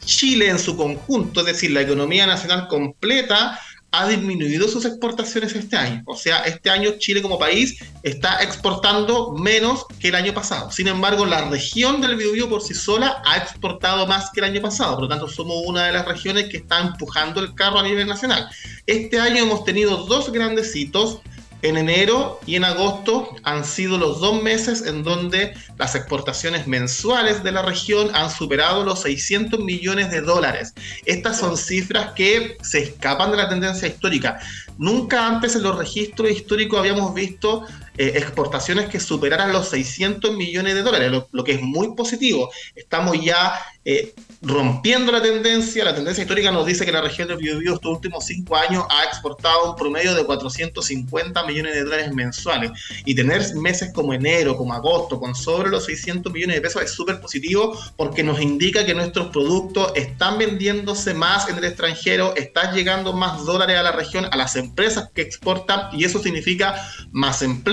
Chile 0.04 0.50
en 0.50 0.58
su 0.58 0.76
conjunto, 0.76 1.40
es 1.40 1.46
decir, 1.46 1.70
la 1.70 1.80
economía 1.80 2.26
nacional 2.26 2.68
completa, 2.68 3.58
ha 3.92 4.08
disminuido 4.08 4.66
sus 4.68 4.86
exportaciones 4.86 5.54
este 5.54 5.76
año. 5.76 6.02
O 6.06 6.16
sea, 6.16 6.40
este 6.40 6.70
año 6.70 6.92
Chile 6.98 7.20
como 7.20 7.38
país 7.38 7.78
está 8.02 8.42
exportando 8.42 9.32
menos 9.32 9.84
que 10.00 10.08
el 10.08 10.14
año 10.14 10.32
pasado. 10.32 10.70
Sin 10.70 10.88
embargo, 10.88 11.26
la 11.26 11.48
región 11.50 12.00
del 12.00 12.16
Biobío 12.16 12.48
por 12.48 12.62
sí 12.62 12.72
sola 12.72 13.22
ha 13.26 13.36
exportado 13.36 14.06
más 14.06 14.30
que 14.30 14.40
el 14.40 14.46
año 14.46 14.62
pasado. 14.62 14.94
Por 14.94 15.02
lo 15.04 15.08
tanto, 15.08 15.28
somos 15.28 15.62
una 15.66 15.86
de 15.86 15.92
las 15.92 16.06
regiones 16.06 16.48
que 16.48 16.56
está 16.56 16.80
empujando 16.80 17.40
el 17.40 17.54
carro 17.54 17.80
a 17.80 17.82
nivel 17.82 18.06
nacional. 18.06 18.48
Este 18.86 19.20
año 19.20 19.42
hemos 19.42 19.64
tenido 19.64 19.98
dos 20.06 20.32
grandes 20.32 20.74
hitos 20.74 21.20
en 21.62 21.76
enero 21.76 22.40
y 22.44 22.56
en 22.56 22.64
agosto 22.64 23.34
han 23.44 23.64
sido 23.64 23.96
los 23.96 24.20
dos 24.20 24.42
meses 24.42 24.84
en 24.84 25.02
donde 25.04 25.54
las 25.78 25.94
exportaciones 25.94 26.66
mensuales 26.66 27.42
de 27.42 27.52
la 27.52 27.62
región 27.62 28.10
han 28.14 28.30
superado 28.30 28.84
los 28.84 29.02
600 29.02 29.60
millones 29.60 30.10
de 30.10 30.20
dólares. 30.20 30.74
Estas 31.06 31.38
son 31.38 31.56
cifras 31.56 32.12
que 32.12 32.56
se 32.62 32.80
escapan 32.80 33.30
de 33.30 33.36
la 33.36 33.48
tendencia 33.48 33.88
histórica. 33.88 34.40
Nunca 34.78 35.26
antes 35.26 35.54
en 35.54 35.62
los 35.62 35.76
registros 35.76 36.30
históricos 36.30 36.78
habíamos 36.78 37.14
visto 37.14 37.64
eh, 37.98 38.14
exportaciones 38.16 38.88
que 38.88 38.98
superaran 38.98 39.52
los 39.52 39.68
600 39.68 40.34
millones 40.34 40.74
de 40.74 40.82
dólares, 40.82 41.12
lo, 41.30 41.44
que 41.44 41.52
es 41.52 41.62
muy 41.62 41.94
positivo. 41.94 42.50
Estamos 42.74 43.22
ya 43.22 43.54
eh, 43.84 44.14
rompiendo 44.42 45.12
la 45.12 45.22
tendencia. 45.22 45.84
La 45.84 45.94
tendencia 45.94 46.22
histórica 46.22 46.50
nos 46.50 46.66
dice 46.66 46.84
que 46.84 46.92
la 46.92 47.00
región 47.00 47.28
del 47.28 47.38
Biobío 47.38 47.74
estos 47.74 47.92
últimos 47.92 48.26
cinco 48.26 48.56
años 48.56 48.84
ha 48.90 49.04
exportado 49.04 49.70
un 49.70 49.76
promedio 49.76 50.14
de 50.14 50.24
450 50.24 51.46
millones 51.46 51.74
de 51.74 51.84
dólares 51.84 52.12
mensuales. 52.12 52.70
Y 53.04 53.14
tener 53.14 53.42
meses 53.54 53.92
como 53.92 54.14
enero, 54.14 54.56
como 54.56 54.74
agosto, 54.74 55.18
con 55.18 55.34
sobre 55.34 55.70
los 55.70 55.84
600 55.86 56.32
millones 56.32 56.56
de 56.56 56.62
pesos 56.62 56.82
es 56.82 56.92
súper 56.92 57.20
positivo 57.20 57.78
porque 57.96 58.22
nos 58.22 58.40
indica 58.40 58.84
que 58.84 58.94
nuestros 58.94 59.28
productos 59.28 59.92
están 59.94 60.38
vendiéndose 60.38 61.14
más 61.14 61.48
en 61.48 61.58
el 61.58 61.64
extranjero, 61.64 62.34
están 62.36 62.74
llegando 62.74 63.12
más 63.12 63.44
dólares 63.44 63.76
a 63.76 63.82
la 63.82 63.92
región, 63.92 64.26
a 64.30 64.36
las 64.36 64.56
empresas 64.56 65.10
que 65.14 65.22
exportan, 65.22 65.88
y 65.92 66.04
eso 66.04 66.18
significa 66.18 66.74
más 67.12 67.42
empleo 67.42 67.72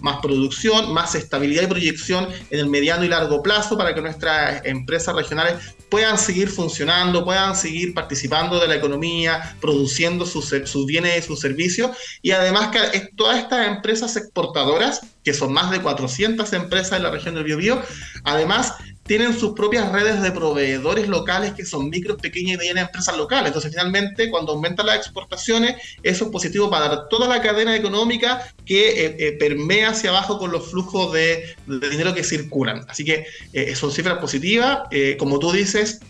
más 0.00 0.18
producción, 0.20 0.92
más 0.92 1.14
estabilidad 1.14 1.62
y 1.62 1.66
proyección 1.66 2.28
en 2.50 2.58
el 2.58 2.66
mediano 2.66 3.04
y 3.04 3.08
largo 3.08 3.42
plazo 3.42 3.76
para 3.76 3.94
que 3.94 4.00
nuestras 4.00 4.64
empresas 4.64 5.14
regionales 5.14 5.47
puedan 5.88 6.18
seguir 6.18 6.48
funcionando, 6.48 7.24
puedan 7.24 7.56
seguir 7.56 7.94
participando 7.94 8.60
de 8.60 8.68
la 8.68 8.76
economía, 8.76 9.56
produciendo 9.60 10.26
sus, 10.26 10.54
sus 10.64 10.86
bienes 10.86 11.18
y 11.18 11.26
sus 11.26 11.40
servicios. 11.40 11.96
Y 12.22 12.32
además 12.32 12.68
que 12.68 13.08
todas 13.16 13.38
estas 13.38 13.66
empresas 13.66 14.16
exportadoras, 14.16 15.00
que 15.24 15.32
son 15.32 15.52
más 15.52 15.70
de 15.70 15.80
400 15.80 16.52
empresas 16.52 16.96
en 16.96 17.02
la 17.02 17.10
región 17.10 17.34
del 17.34 17.44
Biobío, 17.44 17.82
además 18.24 18.74
tienen 19.08 19.36
sus 19.36 19.54
propias 19.54 19.90
redes 19.90 20.20
de 20.22 20.30
proveedores 20.30 21.08
locales 21.08 21.54
que 21.54 21.64
son 21.64 21.88
micros, 21.88 22.18
pequeñas 22.20 22.54
y 22.54 22.58
medianas 22.58 22.84
empresas 22.84 23.16
locales. 23.16 23.46
Entonces, 23.46 23.72
finalmente, 23.72 24.30
cuando 24.30 24.52
aumentan 24.52 24.86
las 24.86 24.96
exportaciones, 24.96 25.76
eso 26.02 26.26
es 26.26 26.30
positivo 26.30 26.70
para 26.70 27.08
toda 27.08 27.26
la 27.26 27.40
cadena 27.40 27.74
económica 27.74 28.52
que 28.66 29.06
eh, 29.06 29.16
eh, 29.18 29.32
permea 29.32 29.90
hacia 29.90 30.10
abajo 30.10 30.38
con 30.38 30.52
los 30.52 30.70
flujos 30.70 31.12
de, 31.14 31.56
dinero 31.66 32.14
que 32.14 32.22
circulan. 32.22 32.84
Así 32.88 33.04
que 33.04 33.26
eh, 33.54 33.74
son 33.74 33.90
cifras 33.90 34.18
positivas. 34.18 34.82
como 35.18 35.38
tú 35.38 35.52
dices, 35.52 36.00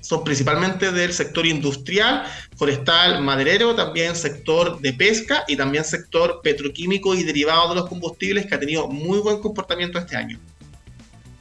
son 0.00 0.24
principalmente 0.24 0.90
del 0.90 1.12
sector 1.12 1.46
industrial, 1.46 2.24
forestal, 2.56 3.22
maderero, 3.22 3.76
también 3.76 4.16
sector 4.16 4.80
de 4.80 4.92
pesca 4.94 5.44
y 5.46 5.56
también 5.56 5.84
sector 5.84 6.40
petroquímico 6.42 7.14
y 7.14 7.22
derivado 7.22 7.68
de 7.68 7.76
los 7.76 7.88
combustibles 7.88 8.46
que 8.46 8.54
ha 8.56 8.60
tenido 8.60 8.88
muy 8.88 9.20
buen 9.20 9.40
comportamiento 9.40 9.98
este 9.98 10.16
año. 10.16 10.40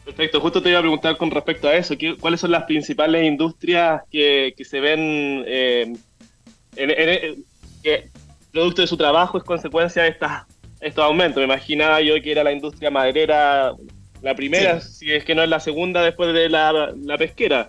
Perfecto, 0.08 0.40
justo 0.40 0.62
te 0.62 0.70
iba 0.70 0.80
a 0.80 0.82
preguntar 0.82 1.18
con 1.18 1.30
respecto 1.30 1.68
a 1.68 1.76
eso, 1.76 1.94
¿cuáles 2.22 2.40
son 2.40 2.52
las 2.52 2.64
principales 2.64 3.26
industrias 3.26 4.04
que, 4.10 4.54
se 4.58 4.80
ven 4.80 5.44
eh, 5.46 5.94
en, 6.78 7.44
que 7.84 8.10
producto 8.54 8.82
de 8.82 8.88
su 8.88 8.96
trabajo 8.96 9.38
es 9.38 9.44
consecuencia 9.44 10.04
de 10.04 10.10
estas, 10.10 10.46
estos 10.80 11.04
aumentos? 11.04 11.42
Me 11.42 11.44
imaginaba 11.44 12.00
yo 12.00 12.14
que 12.24 12.32
era 12.32 12.46
la 12.46 12.54
industria 12.54 12.90
maderera 12.90 13.74
la 14.22 14.34
primera, 14.34 14.80
si 14.80 15.12
es 15.12 15.26
que 15.26 15.36
no 15.36 15.44
es 15.44 15.50
la 15.50 15.60
segunda 15.60 16.02
después 16.02 16.34
de 16.34 16.48
la, 16.48 16.94
pesquera. 17.18 17.68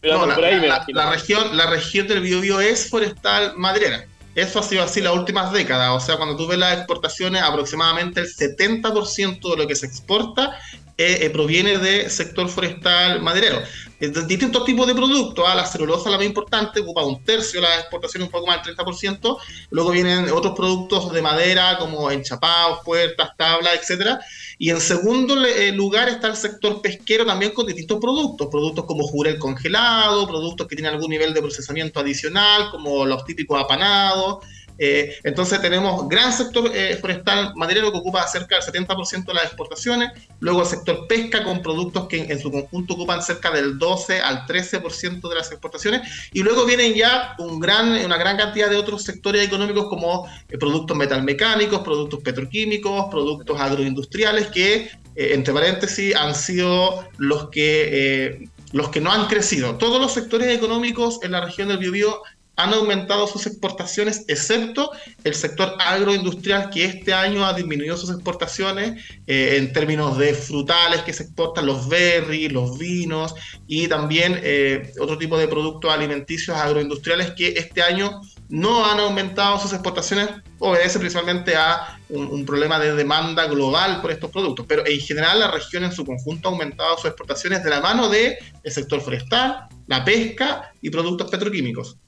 Pero 0.00 0.18
por 0.18 0.44
ahí 0.44 0.60
la, 0.60 0.84
la, 0.88 1.10
región, 1.12 1.56
la 1.56 1.66
región 1.66 2.08
del 2.08 2.22
Biobío 2.22 2.60
es 2.60 2.90
forestal 2.90 3.52
maderera. 3.56 4.04
Eso 4.34 4.58
ha 4.58 4.62
sido 4.64 4.82
así 4.82 5.00
las 5.00 5.14
últimas 5.14 5.52
décadas. 5.52 5.90
O 5.90 6.00
sea, 6.00 6.16
cuando 6.16 6.36
tú 6.36 6.48
ves 6.48 6.58
las 6.58 6.76
exportaciones, 6.76 7.40
aproximadamente 7.40 8.20
el 8.20 8.26
70% 8.26 9.50
de 9.50 9.56
lo 9.56 9.68
que 9.68 9.76
se 9.76 9.86
exporta 9.86 10.58
eh, 11.00 11.26
eh, 11.26 11.30
proviene 11.30 11.78
del 11.78 12.10
sector 12.10 12.48
forestal 12.48 13.22
maderero. 13.22 13.62
De 14.00 14.08
distintos 14.26 14.64
tipos 14.64 14.84
de 14.84 14.96
productos, 14.96 15.44
¿ah? 15.46 15.54
la 15.54 15.64
celulosa 15.64 16.10
la 16.10 16.16
más 16.16 16.26
importante, 16.26 16.80
ocupa 16.80 17.04
un 17.04 17.22
tercio, 17.22 17.60
la 17.60 17.78
exportación 17.78 18.24
un 18.24 18.30
poco 18.30 18.48
más 18.48 18.64
del 18.64 18.76
30%, 18.76 19.38
luego 19.70 19.90
vienen 19.92 20.28
otros 20.30 20.54
productos 20.56 21.12
de 21.12 21.22
madera 21.22 21.78
como 21.78 22.10
enchapados, 22.10 22.80
puertas, 22.84 23.30
tablas, 23.36 23.74
etcétera, 23.80 24.18
y 24.58 24.70
en 24.70 24.80
segundo 24.80 25.44
eh, 25.44 25.70
lugar 25.70 26.08
está 26.08 26.26
el 26.26 26.36
sector 26.36 26.82
pesquero 26.82 27.24
también 27.24 27.52
con 27.52 27.66
distintos 27.66 28.00
productos, 28.00 28.48
productos 28.50 28.84
como 28.84 29.04
jurel 29.06 29.38
congelado, 29.38 30.26
productos 30.26 30.66
que 30.66 30.74
tienen 30.74 30.94
algún 30.94 31.10
nivel 31.10 31.32
de 31.32 31.40
procesamiento 31.40 32.00
adicional, 32.00 32.72
como 32.72 33.06
los 33.06 33.24
típicos 33.24 33.60
apanados, 33.60 34.44
eh, 34.78 35.16
entonces 35.24 35.60
tenemos 35.60 36.08
gran 36.08 36.32
sector 36.32 36.70
eh, 36.72 36.96
forestal 37.00 37.52
maderero 37.56 37.90
que 37.90 37.98
ocupa 37.98 38.26
cerca 38.28 38.56
del 38.56 38.86
70% 38.86 39.26
de 39.26 39.34
las 39.34 39.44
exportaciones, 39.44 40.10
luego 40.38 40.62
el 40.62 40.68
sector 40.68 41.06
pesca 41.08 41.42
con 41.42 41.62
productos 41.62 42.06
que 42.06 42.22
en, 42.22 42.38
su 42.38 42.50
conjunto 42.50 42.94
ocupan 42.94 43.22
cerca 43.22 43.50
del 43.50 43.78
12 43.78 44.20
al 44.20 44.46
13% 44.46 45.28
de 45.28 45.34
las 45.34 45.50
exportaciones, 45.50 46.02
y 46.32 46.42
luego 46.42 46.64
vienen 46.64 46.94
ya 46.94 47.34
una 47.38 48.16
gran 48.16 48.36
cantidad 48.36 48.70
de 48.70 48.76
otros 48.76 49.02
sectores 49.02 49.44
económicos 49.44 49.88
como 49.88 50.28
eh, 50.48 50.56
productos 50.58 50.96
metalmecánicos, 50.96 51.80
productos 51.80 52.20
petroquímicos, 52.20 53.06
productos 53.10 53.60
agroindustriales 53.60 54.46
que, 54.48 54.90
entre 55.16 55.52
paréntesis, 55.52 56.14
han 56.14 56.34
sido 56.34 57.04
los 57.16 57.48
que... 57.50 58.48
los 58.72 58.90
que 58.90 59.00
no 59.00 59.10
han 59.10 59.26
crecido. 59.26 59.76
Todos 59.76 60.00
los 60.00 60.12
sectores 60.12 60.54
económicos 60.54 61.18
en 61.22 61.32
la 61.32 61.40
región 61.40 61.68
del 61.68 61.78
Biobío 61.78 62.22
han 62.58 62.74
aumentado 62.74 63.28
sus 63.28 63.46
exportaciones, 63.46 64.24
excepto 64.26 64.90
el 65.22 65.34
sector 65.34 65.76
agroindustrial 65.78 66.70
que 66.70 66.84
este 66.84 67.14
año 67.14 67.46
ha 67.46 67.54
disminuido 67.54 67.96
sus 67.96 68.10
exportaciones 68.10 69.00
eh, 69.28 69.54
en 69.58 69.72
términos 69.72 70.18
de 70.18 70.34
frutales 70.34 71.02
que 71.02 71.12
se 71.12 71.22
exportan, 71.22 71.66
los 71.66 71.88
berries, 71.88 72.52
los 72.52 72.76
vinos 72.76 73.36
y 73.68 73.86
también 73.86 74.40
eh, 74.42 74.92
otro 74.98 75.16
tipo 75.16 75.38
de 75.38 75.46
productos 75.46 75.92
alimenticios 75.92 76.56
agroindustriales 76.56 77.30
que 77.30 77.50
este 77.50 77.80
año 77.80 78.20
no 78.48 78.84
han 78.84 78.98
aumentado 78.98 79.60
sus 79.60 79.72
exportaciones, 79.72 80.28
obedece 80.58 80.98
principalmente 80.98 81.54
a 81.54 82.00
un, 82.08 82.44
problema 82.44 82.80
de 82.80 82.92
demanda 82.94 83.46
global 83.46 84.00
por 84.00 84.10
estos 84.10 84.32
productos. 84.32 84.66
Pero 84.66 84.84
en 84.84 84.98
general 84.98 85.38
la 85.38 85.50
región 85.52 85.84
en 85.84 85.92
su 85.92 86.04
conjunto 86.04 86.48
ha 86.48 86.52
aumentado 86.52 86.96
sus 86.96 87.06
exportaciones 87.06 87.62
de 87.62 87.70
la 87.70 87.80
mano 87.80 88.08
del 88.08 88.36
el 88.64 88.72
sector 88.72 89.00
forestal, 89.00 89.68
la 89.86 90.04
pesca 90.04 90.72
y 90.82 90.90
productos 90.90 91.30
petroquímicos. 91.30 91.98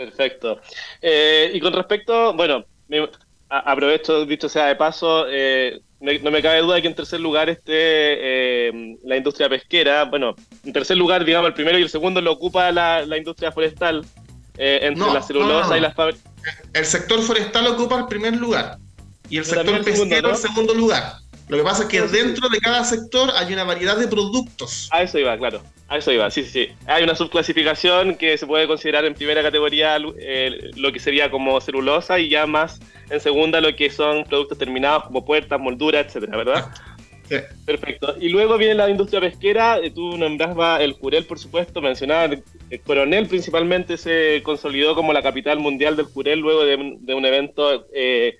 Perfecto. 0.00 0.58
Eh, 1.02 1.50
y 1.52 1.60
con 1.60 1.74
respecto, 1.74 2.32
bueno, 2.32 2.64
aprovecho, 3.50 4.24
dicho 4.24 4.48
sea 4.48 4.68
de 4.68 4.74
paso, 4.74 5.26
eh, 5.28 5.78
no 6.00 6.30
me 6.30 6.40
cabe 6.40 6.62
duda 6.62 6.76
de 6.76 6.80
que 6.82 6.88
en 6.88 6.94
tercer 6.94 7.20
lugar 7.20 7.50
esté 7.50 7.74
eh, 7.74 8.96
la 9.04 9.18
industria 9.18 9.50
pesquera. 9.50 10.04
Bueno, 10.06 10.34
en 10.64 10.72
tercer 10.72 10.96
lugar, 10.96 11.22
digamos, 11.22 11.48
el 11.48 11.54
primero 11.54 11.78
y 11.78 11.82
el 11.82 11.90
segundo 11.90 12.22
lo 12.22 12.32
ocupa 12.32 12.72
la, 12.72 13.04
industria 13.14 13.52
forestal. 13.52 14.06
entre 14.56 15.12
la 15.12 15.20
celulosa 15.20 15.76
y 15.76 15.80
las 15.82 15.94
fábricas. 15.94 16.24
El 16.72 16.86
sector 16.86 17.20
forestal 17.20 17.66
ocupa 17.66 17.98
el 17.98 18.06
primer 18.06 18.36
lugar 18.36 18.78
y 19.28 19.36
el 19.36 19.44
sector 19.44 19.84
pesquero 19.84 20.30
el 20.30 20.36
segundo 20.36 20.72
lugar. 20.72 21.16
Lo 21.48 21.58
que 21.58 21.62
pasa 21.62 21.82
es 21.82 21.88
que 21.90 22.00
dentro 22.00 22.48
de 22.48 22.58
cada 22.58 22.84
sector 22.84 23.32
hay 23.36 23.52
una 23.52 23.64
variedad 23.64 23.98
de 23.98 24.08
productos. 24.08 24.88
A 24.92 25.02
eso 25.02 25.18
iba, 25.18 25.36
claro. 25.36 25.62
A 25.90 25.96
eso 25.96 26.12
iba, 26.12 26.30
sí, 26.30 26.44
sí, 26.44 26.50
sí. 26.50 26.68
Hay 26.86 27.02
una 27.02 27.16
subclasificación 27.16 28.14
que 28.14 28.38
se 28.38 28.46
puede 28.46 28.68
considerar 28.68 29.04
en 29.04 29.14
primera 29.14 29.42
categoría 29.42 29.98
eh, 30.18 30.70
lo 30.76 30.92
que 30.92 31.00
sería 31.00 31.32
como 31.32 31.60
celulosa 31.60 32.20
y 32.20 32.28
ya 32.28 32.46
más 32.46 32.78
en 33.10 33.18
segunda 33.20 33.60
lo 33.60 33.74
que 33.74 33.90
son 33.90 34.22
productos 34.22 34.56
terminados 34.56 35.04
como 35.04 35.24
puertas, 35.24 35.58
molduras, 35.58 36.06
etcétera, 36.06 36.36
¿verdad? 36.36 36.66
Sí. 37.28 37.36
Perfecto. 37.66 38.14
Y 38.20 38.28
luego 38.28 38.56
viene 38.56 38.74
la 38.74 38.88
industria 38.88 39.20
pesquera. 39.20 39.78
Eh, 39.78 39.90
tú 39.90 40.16
nombrabas 40.16 40.80
el 40.80 40.92
Jurel, 40.92 41.24
por 41.24 41.40
supuesto, 41.40 41.82
mencionaba 41.82 42.36
el 42.70 42.80
Coronel 42.82 43.26
principalmente 43.26 43.96
se 43.96 44.42
consolidó 44.44 44.94
como 44.94 45.12
la 45.12 45.22
capital 45.22 45.58
mundial 45.58 45.96
del 45.96 46.06
Jurel 46.06 46.38
luego 46.38 46.64
de, 46.64 46.76
un 46.76 47.26
evento 47.26 47.88
eh, 47.92 48.36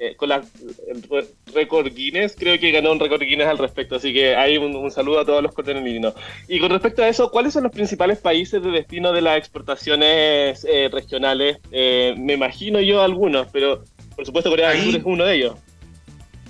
eh, 0.00 0.14
con 0.14 0.28
la, 0.28 0.36
el 0.36 1.26
récord 1.52 1.92
Guinness, 1.92 2.36
creo 2.38 2.56
que 2.60 2.70
ganó 2.70 2.92
un 2.92 3.00
récord 3.00 3.20
Guinness 3.20 3.48
al 3.48 3.58
respecto, 3.58 3.96
así 3.96 4.12
que 4.12 4.36
hay 4.36 4.56
un, 4.56 4.90
saludo 4.92 5.18
a 5.18 5.24
todos 5.24 5.42
los 5.42 5.52
cortenelinos. 5.52 6.14
Y 6.46 6.60
con 6.60 6.70
respecto 6.70 7.02
a 7.02 7.08
eso, 7.08 7.30
¿cuáles 7.30 7.52
son 7.52 7.64
los 7.64 7.72
principales 7.72 8.18
países 8.18 8.62
de 8.62 8.70
destino 8.70 9.12
de 9.12 9.22
las 9.22 9.38
exportaciones 9.38 10.64
eh, 10.70 10.88
regionales? 10.92 11.58
Eh, 11.72 12.14
me 12.16 12.34
imagino 12.34 12.80
yo 12.80 13.02
algunos, 13.02 13.48
pero 13.52 13.82
por 14.14 14.24
supuesto 14.24 14.50
Corea 14.50 14.70
del 14.70 14.84
Sur 14.84 14.96
es 14.96 15.02
uno 15.04 15.24
de 15.24 15.34
ellos. 15.34 15.54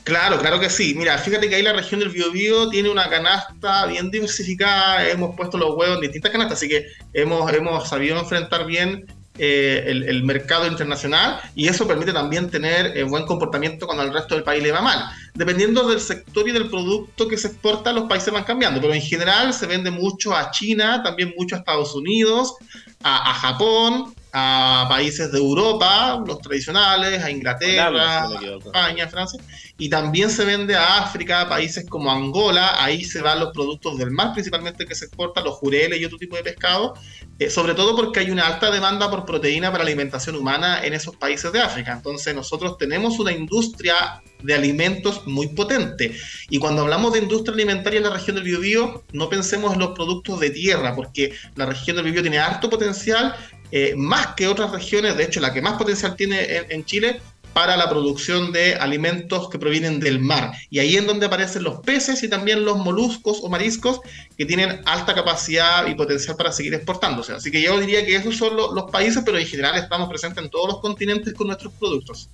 Claro, 0.04 0.38
claro 0.38 0.58
que 0.58 0.70
sí. 0.70 0.94
Mira, 0.96 1.18
fíjate 1.18 1.48
que 1.48 1.54
ahí 1.54 1.62
la 1.62 1.74
región 1.74 2.00
del 2.00 2.08
Biobío 2.08 2.68
tiene 2.70 2.88
una 2.88 3.08
canasta 3.08 3.86
bien 3.86 4.10
diversificada, 4.10 5.08
hemos 5.08 5.36
puesto 5.36 5.58
los 5.58 5.74
huevos 5.74 5.96
en 5.96 6.02
distintas 6.02 6.32
canastas, 6.32 6.58
así 6.58 6.68
que 6.68 6.86
hemos, 7.12 7.52
hemos 7.52 7.88
sabido 7.88 8.18
enfrentar 8.18 8.66
bien 8.66 9.06
eh, 9.38 9.84
el, 9.86 10.22
mercado 10.24 10.66
internacional 10.66 11.40
y 11.54 11.68
eso 11.68 11.86
permite 11.86 12.12
también 12.12 12.50
tener 12.50 12.96
eh, 12.96 13.04
buen 13.04 13.24
comportamiento 13.24 13.86
cuando 13.86 14.04
el 14.04 14.12
resto 14.12 14.34
del 14.34 14.44
país 14.44 14.62
le 14.62 14.72
va 14.72 14.82
mal. 14.82 15.04
Dependiendo 15.34 15.88
del 15.88 16.00
sector 16.00 16.48
y 16.48 16.52
del 16.52 16.68
producto 16.68 17.28
que 17.28 17.36
se 17.36 17.48
exporta, 17.48 17.92
los 17.92 18.08
países 18.08 18.32
van 18.32 18.44
cambiando, 18.44 18.80
pero 18.80 18.94
en 18.94 19.02
general 19.02 19.54
se 19.54 19.66
vende 19.66 19.90
mucho 19.90 20.34
a 20.34 20.50
China, 20.50 21.02
también 21.02 21.34
mucho 21.36 21.54
a 21.54 21.58
Estados 21.58 21.94
Unidos, 21.94 22.56
a 23.02 23.32
Japón, 23.34 24.12
a 24.40 24.88
países 24.88 25.32
de 25.32 25.38
Europa, 25.38 26.22
los 26.26 26.38
tradicionales, 26.38 27.22
a 27.22 27.30
Inglaterra, 27.30 28.28
España, 28.58 29.08
Francia, 29.08 29.40
y 29.76 29.88
también 29.88 30.30
se 30.30 30.44
vende 30.44 30.76
a 30.76 30.98
África, 30.98 31.48
países 31.48 31.86
como 31.88 32.10
Angola, 32.10 32.82
ahí 32.82 33.04
se 33.04 33.20
van 33.20 33.40
los 33.40 33.52
productos 33.52 33.98
del 33.98 34.10
mar 34.10 34.32
principalmente 34.32 34.86
que 34.86 34.94
se 34.94 35.06
exportan, 35.06 35.44
los 35.44 35.54
jureles 35.54 36.00
y 36.00 36.04
otro 36.04 36.18
tipo 36.18 36.36
de 36.36 36.42
pescado, 36.42 36.94
eh, 37.38 37.50
sobre 37.50 37.74
todo 37.74 37.96
porque 37.96 38.20
hay 38.20 38.30
una 38.30 38.46
alta 38.46 38.70
demanda 38.70 39.10
por 39.10 39.24
proteína 39.24 39.70
para 39.70 39.84
alimentación 39.84 40.36
humana 40.36 40.84
en 40.84 40.94
esos 40.94 41.16
países 41.16 41.52
de 41.52 41.60
África. 41.60 41.92
Entonces 41.92 42.34
nosotros 42.34 42.78
tenemos 42.78 43.18
una 43.18 43.32
industria 43.32 44.22
de 44.42 44.54
alimentos 44.54 45.26
muy 45.26 45.48
potente. 45.48 46.14
Y 46.48 46.58
cuando 46.58 46.82
hablamos 46.82 47.12
de 47.12 47.20
industria 47.20 47.54
alimentaria 47.54 47.98
en 47.98 48.04
la 48.04 48.10
región 48.10 48.36
del 48.36 48.44
Biobío, 48.44 49.04
no 49.12 49.28
pensemos 49.28 49.74
en 49.74 49.80
los 49.80 49.90
productos 49.90 50.40
de 50.40 50.50
tierra, 50.50 50.94
porque 50.94 51.32
la 51.56 51.66
región 51.66 51.96
del 51.96 52.04
Biobío 52.04 52.22
tiene 52.22 52.38
harto 52.38 52.70
potencial 52.70 53.34
eh, 53.70 53.94
más 53.96 54.28
que 54.28 54.48
otras 54.48 54.70
regiones, 54.70 55.16
de 55.16 55.24
hecho 55.24 55.40
la 55.40 55.52
que 55.52 55.62
más 55.62 55.74
potencial 55.74 56.16
tiene 56.16 56.64
en, 56.68 56.84
Chile 56.84 57.20
para 57.52 57.76
la 57.76 57.88
producción 57.88 58.52
de 58.52 58.76
alimentos 58.76 59.48
que 59.48 59.58
provienen 59.58 60.00
del 60.00 60.20
mar. 60.20 60.52
Y 60.70 60.78
ahí 60.78 60.96
es 60.96 61.06
donde 61.06 61.26
aparecen 61.26 61.64
los 61.64 61.80
peces 61.80 62.22
y 62.22 62.28
también 62.28 62.64
los 62.64 62.78
moluscos 62.78 63.40
o 63.42 63.48
mariscos 63.48 64.00
que 64.36 64.46
tienen 64.46 64.80
alta 64.86 65.14
capacidad 65.14 65.86
y 65.86 65.94
potencial 65.94 66.36
para 66.36 66.52
seguir 66.52 66.74
exportándose. 66.74 67.32
Así 67.32 67.50
que 67.50 67.60
yo 67.60 67.78
diría 67.80 68.06
que 68.06 68.16
esos 68.16 68.36
son 68.36 68.56
los 68.56 68.90
países, 68.90 69.22
pero 69.24 69.38
en 69.38 69.46
general 69.46 69.76
estamos 69.76 70.08
presentes 70.08 70.44
en 70.44 70.50
todos 70.50 70.68
los 70.68 70.80
continentes 70.80 71.34
con 71.34 71.48
nuestros 71.48 71.72
productos. 71.72 72.28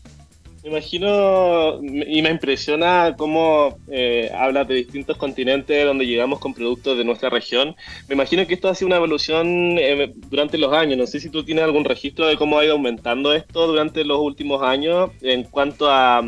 Me 0.65 0.71
imagino 0.71 1.79
y 1.83 2.23
me 2.23 2.31
impresiona 2.31 3.15
cómo 3.19 3.79
eh, 3.87 4.33
hablas 4.35 4.67
de 4.67 4.77
distintos 4.77 5.19
continentes 5.19 5.85
donde 5.85 6.07
llegamos 6.07 6.39
con 6.39 6.55
productos 6.55 6.97
de 6.97 7.05
nuestra 7.05 7.29
región. 7.29 7.77
Me 8.09 8.15
imagino 8.15 8.47
que 8.47 8.55
esto 8.55 8.71
ha 8.71 8.75
sido 8.75 8.87
una 8.87 8.97
evolución 8.97 9.77
eh, 9.79 10.15
durante 10.31 10.57
los 10.57 10.73
años. 10.73 10.97
No 10.97 11.07
sé 11.07 11.21
si 11.21 11.29
tú 11.29 11.45
tienes 11.45 11.65
algún 11.65 11.85
registro 11.85 12.27
de 12.27 12.39
cómo 12.39 12.59
ha 12.59 12.65
ido 12.65 12.73
aumentando 12.73 13.35
esto 13.35 13.67
durante 13.67 14.07
los 14.07 14.19
últimos 14.19 14.63
años 14.63 15.11
en 15.21 15.45
cuanto 15.45 15.91
a, 15.91 16.23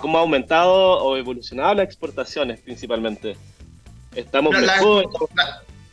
cómo 0.00 0.16
ha 0.16 0.22
aumentado 0.22 1.04
o 1.04 1.18
evolucionado 1.18 1.74
las 1.74 1.84
exportaciones 1.84 2.60
principalmente. 2.60 3.36
Estamos 4.14 4.58
mejor 4.58 5.10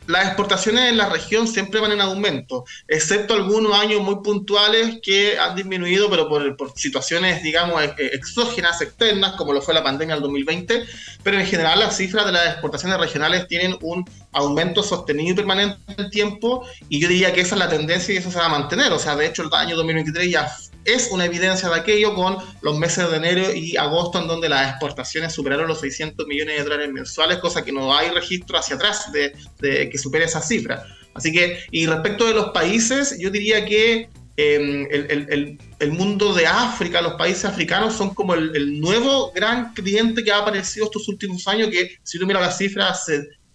las 0.07 0.25
exportaciones 0.25 0.89
en 0.89 0.97
la 0.97 1.09
región 1.09 1.47
siempre 1.47 1.79
van 1.79 1.91
en 1.91 2.01
aumento, 2.01 2.65
excepto 2.87 3.33
algunos 3.33 3.77
años 3.77 4.01
muy 4.01 4.15
puntuales 4.23 4.99
que 5.01 5.37
han 5.37 5.55
disminuido, 5.55 6.09
pero 6.09 6.27
por, 6.27 6.57
por 6.57 6.77
situaciones, 6.77 7.43
digamos, 7.43 7.81
exógenas, 7.97 8.81
externas, 8.81 9.33
como 9.33 9.53
lo 9.53 9.61
fue 9.61 9.73
la 9.73 9.83
pandemia 9.83 10.15
del 10.15 10.23
2020, 10.23 10.85
pero 11.23 11.39
en 11.39 11.45
general 11.45 11.79
las 11.79 11.97
cifras 11.97 12.25
de 12.25 12.31
las 12.31 12.47
exportaciones 12.47 12.99
regionales 12.99 13.47
tienen 13.47 13.77
un 13.81 14.03
aumento 14.31 14.83
sostenido 14.83 15.31
y 15.31 15.35
permanente 15.35 15.77
en 15.87 16.05
el 16.05 16.09
tiempo, 16.09 16.65
y 16.89 16.99
yo 16.99 17.07
diría 17.07 17.33
que 17.33 17.41
esa 17.41 17.55
es 17.55 17.59
la 17.59 17.69
tendencia 17.69 18.13
y 18.13 18.17
eso 18.17 18.31
se 18.31 18.39
va 18.39 18.45
a 18.45 18.49
mantener, 18.49 18.91
o 18.91 18.99
sea, 18.99 19.15
de 19.15 19.27
hecho 19.27 19.43
el 19.43 19.53
año 19.53 19.75
2023 19.75 20.31
ya 20.31 20.51
es 20.85 21.09
una 21.11 21.25
evidencia 21.25 21.69
de 21.69 21.75
aquello 21.75 22.15
con 22.15 22.37
los 22.61 22.77
meses 22.77 23.09
de 23.09 23.17
enero 23.17 23.53
y 23.53 23.77
agosto 23.77 24.19
en 24.19 24.27
donde 24.27 24.49
las 24.49 24.69
exportaciones 24.69 25.33
superaron 25.33 25.67
los 25.67 25.79
600 25.79 26.25
millones 26.27 26.57
de 26.57 26.63
dólares 26.63 26.91
mensuales, 26.91 27.37
cosa 27.37 27.63
que 27.63 27.71
no 27.71 27.95
hay 27.95 28.09
registro 28.09 28.57
hacia 28.57 28.75
atrás 28.75 29.11
de, 29.11 29.89
que 29.89 29.97
supere 29.97 30.25
esa 30.25 30.41
cifra. 30.41 30.85
Así 31.13 31.31
que, 31.31 31.59
y 31.71 31.85
respecto 31.85 32.25
de 32.25 32.33
los 32.33 32.49
países, 32.49 33.17
yo 33.19 33.29
diría 33.29 33.65
que 33.65 34.09
em, 34.37 34.87
el, 34.89 35.91
mundo 35.91 36.33
de 36.33 36.47
África, 36.47 37.01
los 37.01 37.13
países 37.13 37.45
africanos 37.45 37.95
son 37.95 38.13
como 38.13 38.33
el, 38.33 38.79
nuevo 38.79 39.31
gran 39.33 39.73
cliente 39.73 40.23
que 40.23 40.31
ha 40.31 40.39
aparecido 40.39 40.85
estos 40.85 41.07
últimos 41.07 41.47
años, 41.47 41.69
que 41.69 41.97
si 42.03 42.17
tú 42.17 42.25
miras 42.25 42.41
las 42.41 42.57
cifras, 42.57 43.05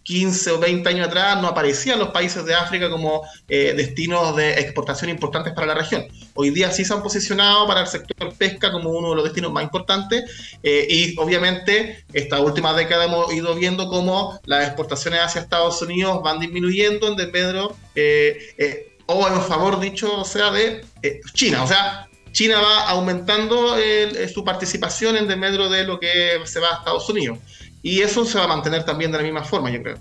15 0.06 0.52
o 0.52 0.58
20 0.60 0.88
años 0.88 1.08
atrás 1.08 1.42
no 1.42 1.48
aparecían 1.48 1.98
los 1.98 2.10
países 2.10 2.44
de 2.44 2.54
África 2.54 2.88
como 2.88 3.22
eh, 3.48 3.74
destinos 3.76 4.36
de 4.36 4.52
exportación 4.52 5.10
importantes 5.10 5.52
para 5.52 5.66
la 5.66 5.74
región. 5.74 6.06
Hoy 6.34 6.50
día 6.50 6.70
sí 6.70 6.84
se 6.84 6.94
han 6.94 7.02
posicionado 7.02 7.66
para 7.66 7.80
el 7.80 7.88
sector 7.88 8.32
pesca 8.34 8.70
como 8.70 8.90
uno 8.90 9.10
de 9.10 9.16
los 9.16 9.24
destinos 9.24 9.52
más 9.52 9.64
importantes 9.64 10.58
eh, 10.62 10.86
y 10.88 11.18
obviamente 11.18 12.04
esta 12.12 12.40
última 12.40 12.72
década 12.72 13.06
hemos 13.06 13.32
ido 13.34 13.56
viendo 13.56 13.88
cómo 13.88 14.40
las 14.44 14.68
exportaciones 14.68 15.20
hacia 15.20 15.40
Estados 15.40 15.82
Unidos 15.82 16.22
van 16.22 16.38
disminuyendo 16.38 17.08
en 17.08 17.16
desmedro 17.16 17.76
eh, 17.96 18.92
o 19.06 19.26
en 19.26 19.42
favor 19.42 19.80
dicho 19.80 20.24
sea 20.24 20.52
de 20.52 20.84
China. 21.34 21.64
O 21.64 21.66
sea, 21.66 22.08
China 22.30 22.60
va 22.60 22.90
aumentando 22.90 23.76
su 24.32 24.44
participación 24.44 25.16
en 25.16 25.26
desmedro 25.26 25.68
de 25.68 25.82
lo 25.82 25.98
que 25.98 26.38
se 26.44 26.60
va 26.60 26.68
a 26.68 26.74
Estados 26.76 27.08
Unidos. 27.08 27.38
Y 27.86 28.02
eso 28.02 28.24
se 28.24 28.36
va 28.36 28.46
a 28.46 28.48
mantener 28.48 28.82
también 28.82 29.12
de 29.12 29.18
la 29.18 29.22
misma 29.22 29.44
forma, 29.44 29.70
yo 29.70 29.80
creo. 29.80 29.96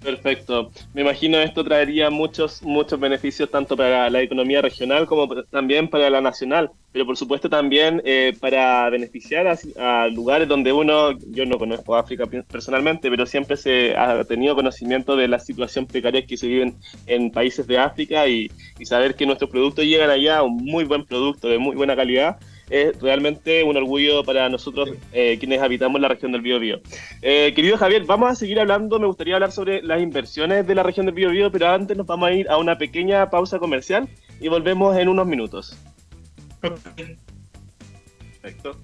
Perfecto. 0.00 0.70
Me 0.94 1.00
imagino 1.00 1.38
esto 1.38 1.64
traería 1.64 2.08
muchos, 2.08 2.62
muchos 2.62 3.00
beneficios 3.00 3.50
tanto 3.50 3.76
para 3.76 4.08
la 4.08 4.22
economía 4.22 4.62
regional 4.62 5.06
como 5.06 5.42
también 5.46 5.88
para 5.88 6.08
la 6.08 6.20
nacional, 6.20 6.70
pero 6.92 7.04
por 7.04 7.16
supuesto 7.16 7.50
también 7.50 8.00
eh, 8.04 8.36
para 8.38 8.88
beneficiar 8.90 9.58
a, 9.76 10.06
lugares 10.06 10.46
donde 10.46 10.72
uno, 10.72 11.18
yo 11.32 11.44
no 11.46 11.58
conozco 11.58 11.96
África 11.96 12.26
personalmente, 12.26 13.10
pero 13.10 13.26
siempre 13.26 13.56
se 13.56 13.96
ha 13.96 14.22
tenido 14.22 14.54
conocimiento 14.54 15.16
de 15.16 15.26
la 15.26 15.40
situación 15.40 15.88
precaria 15.88 16.24
que 16.24 16.36
se 16.36 16.46
viven 16.46 16.76
en 17.08 17.32
países 17.32 17.66
de 17.66 17.78
África 17.78 18.28
y, 18.28 18.52
y 18.78 18.86
saber 18.86 19.16
que 19.16 19.26
nuestros 19.26 19.50
productos 19.50 19.84
llegan 19.84 20.10
allá, 20.10 20.44
un 20.44 20.58
muy 20.58 20.84
buen 20.84 21.04
producto 21.06 21.48
de 21.48 21.58
muy 21.58 21.74
buena 21.74 21.96
calidad, 21.96 22.38
es 22.70 23.00
realmente 23.00 23.64
un 23.64 23.76
orgullo 23.76 24.24
para 24.24 24.48
nosotros 24.48 24.90
eh, 25.12 25.36
quienes 25.38 25.60
habitamos 25.60 26.00
la 26.00 26.08
región 26.08 26.32
del 26.32 26.40
Biobío. 26.40 26.80
Eh, 27.20 27.52
querido 27.54 27.76
Javier, 27.76 28.04
vamos 28.04 28.30
a 28.30 28.34
seguir 28.34 28.60
hablando, 28.60 28.98
me 28.98 29.06
gustaría 29.06 29.34
hablar 29.34 29.52
sobre 29.52 29.82
las 29.82 30.00
inversiones 30.00 30.66
de 30.66 30.74
la 30.74 30.82
región 30.82 31.06
del 31.06 31.14
Biobío, 31.14 31.50
pero 31.52 31.68
antes 31.68 31.96
nos 31.96 32.06
vamos 32.06 32.28
a 32.28 32.32
ir 32.32 32.48
a 32.48 32.56
una 32.56 32.78
pequeña 32.78 33.30
pausa 33.30 33.58
comercial 33.58 34.08
y 34.40 34.48
volvemos 34.48 34.96
en 34.96 35.08
unos 35.08 35.26
minutos. 35.26 35.76
Perfecto. 38.42 38.76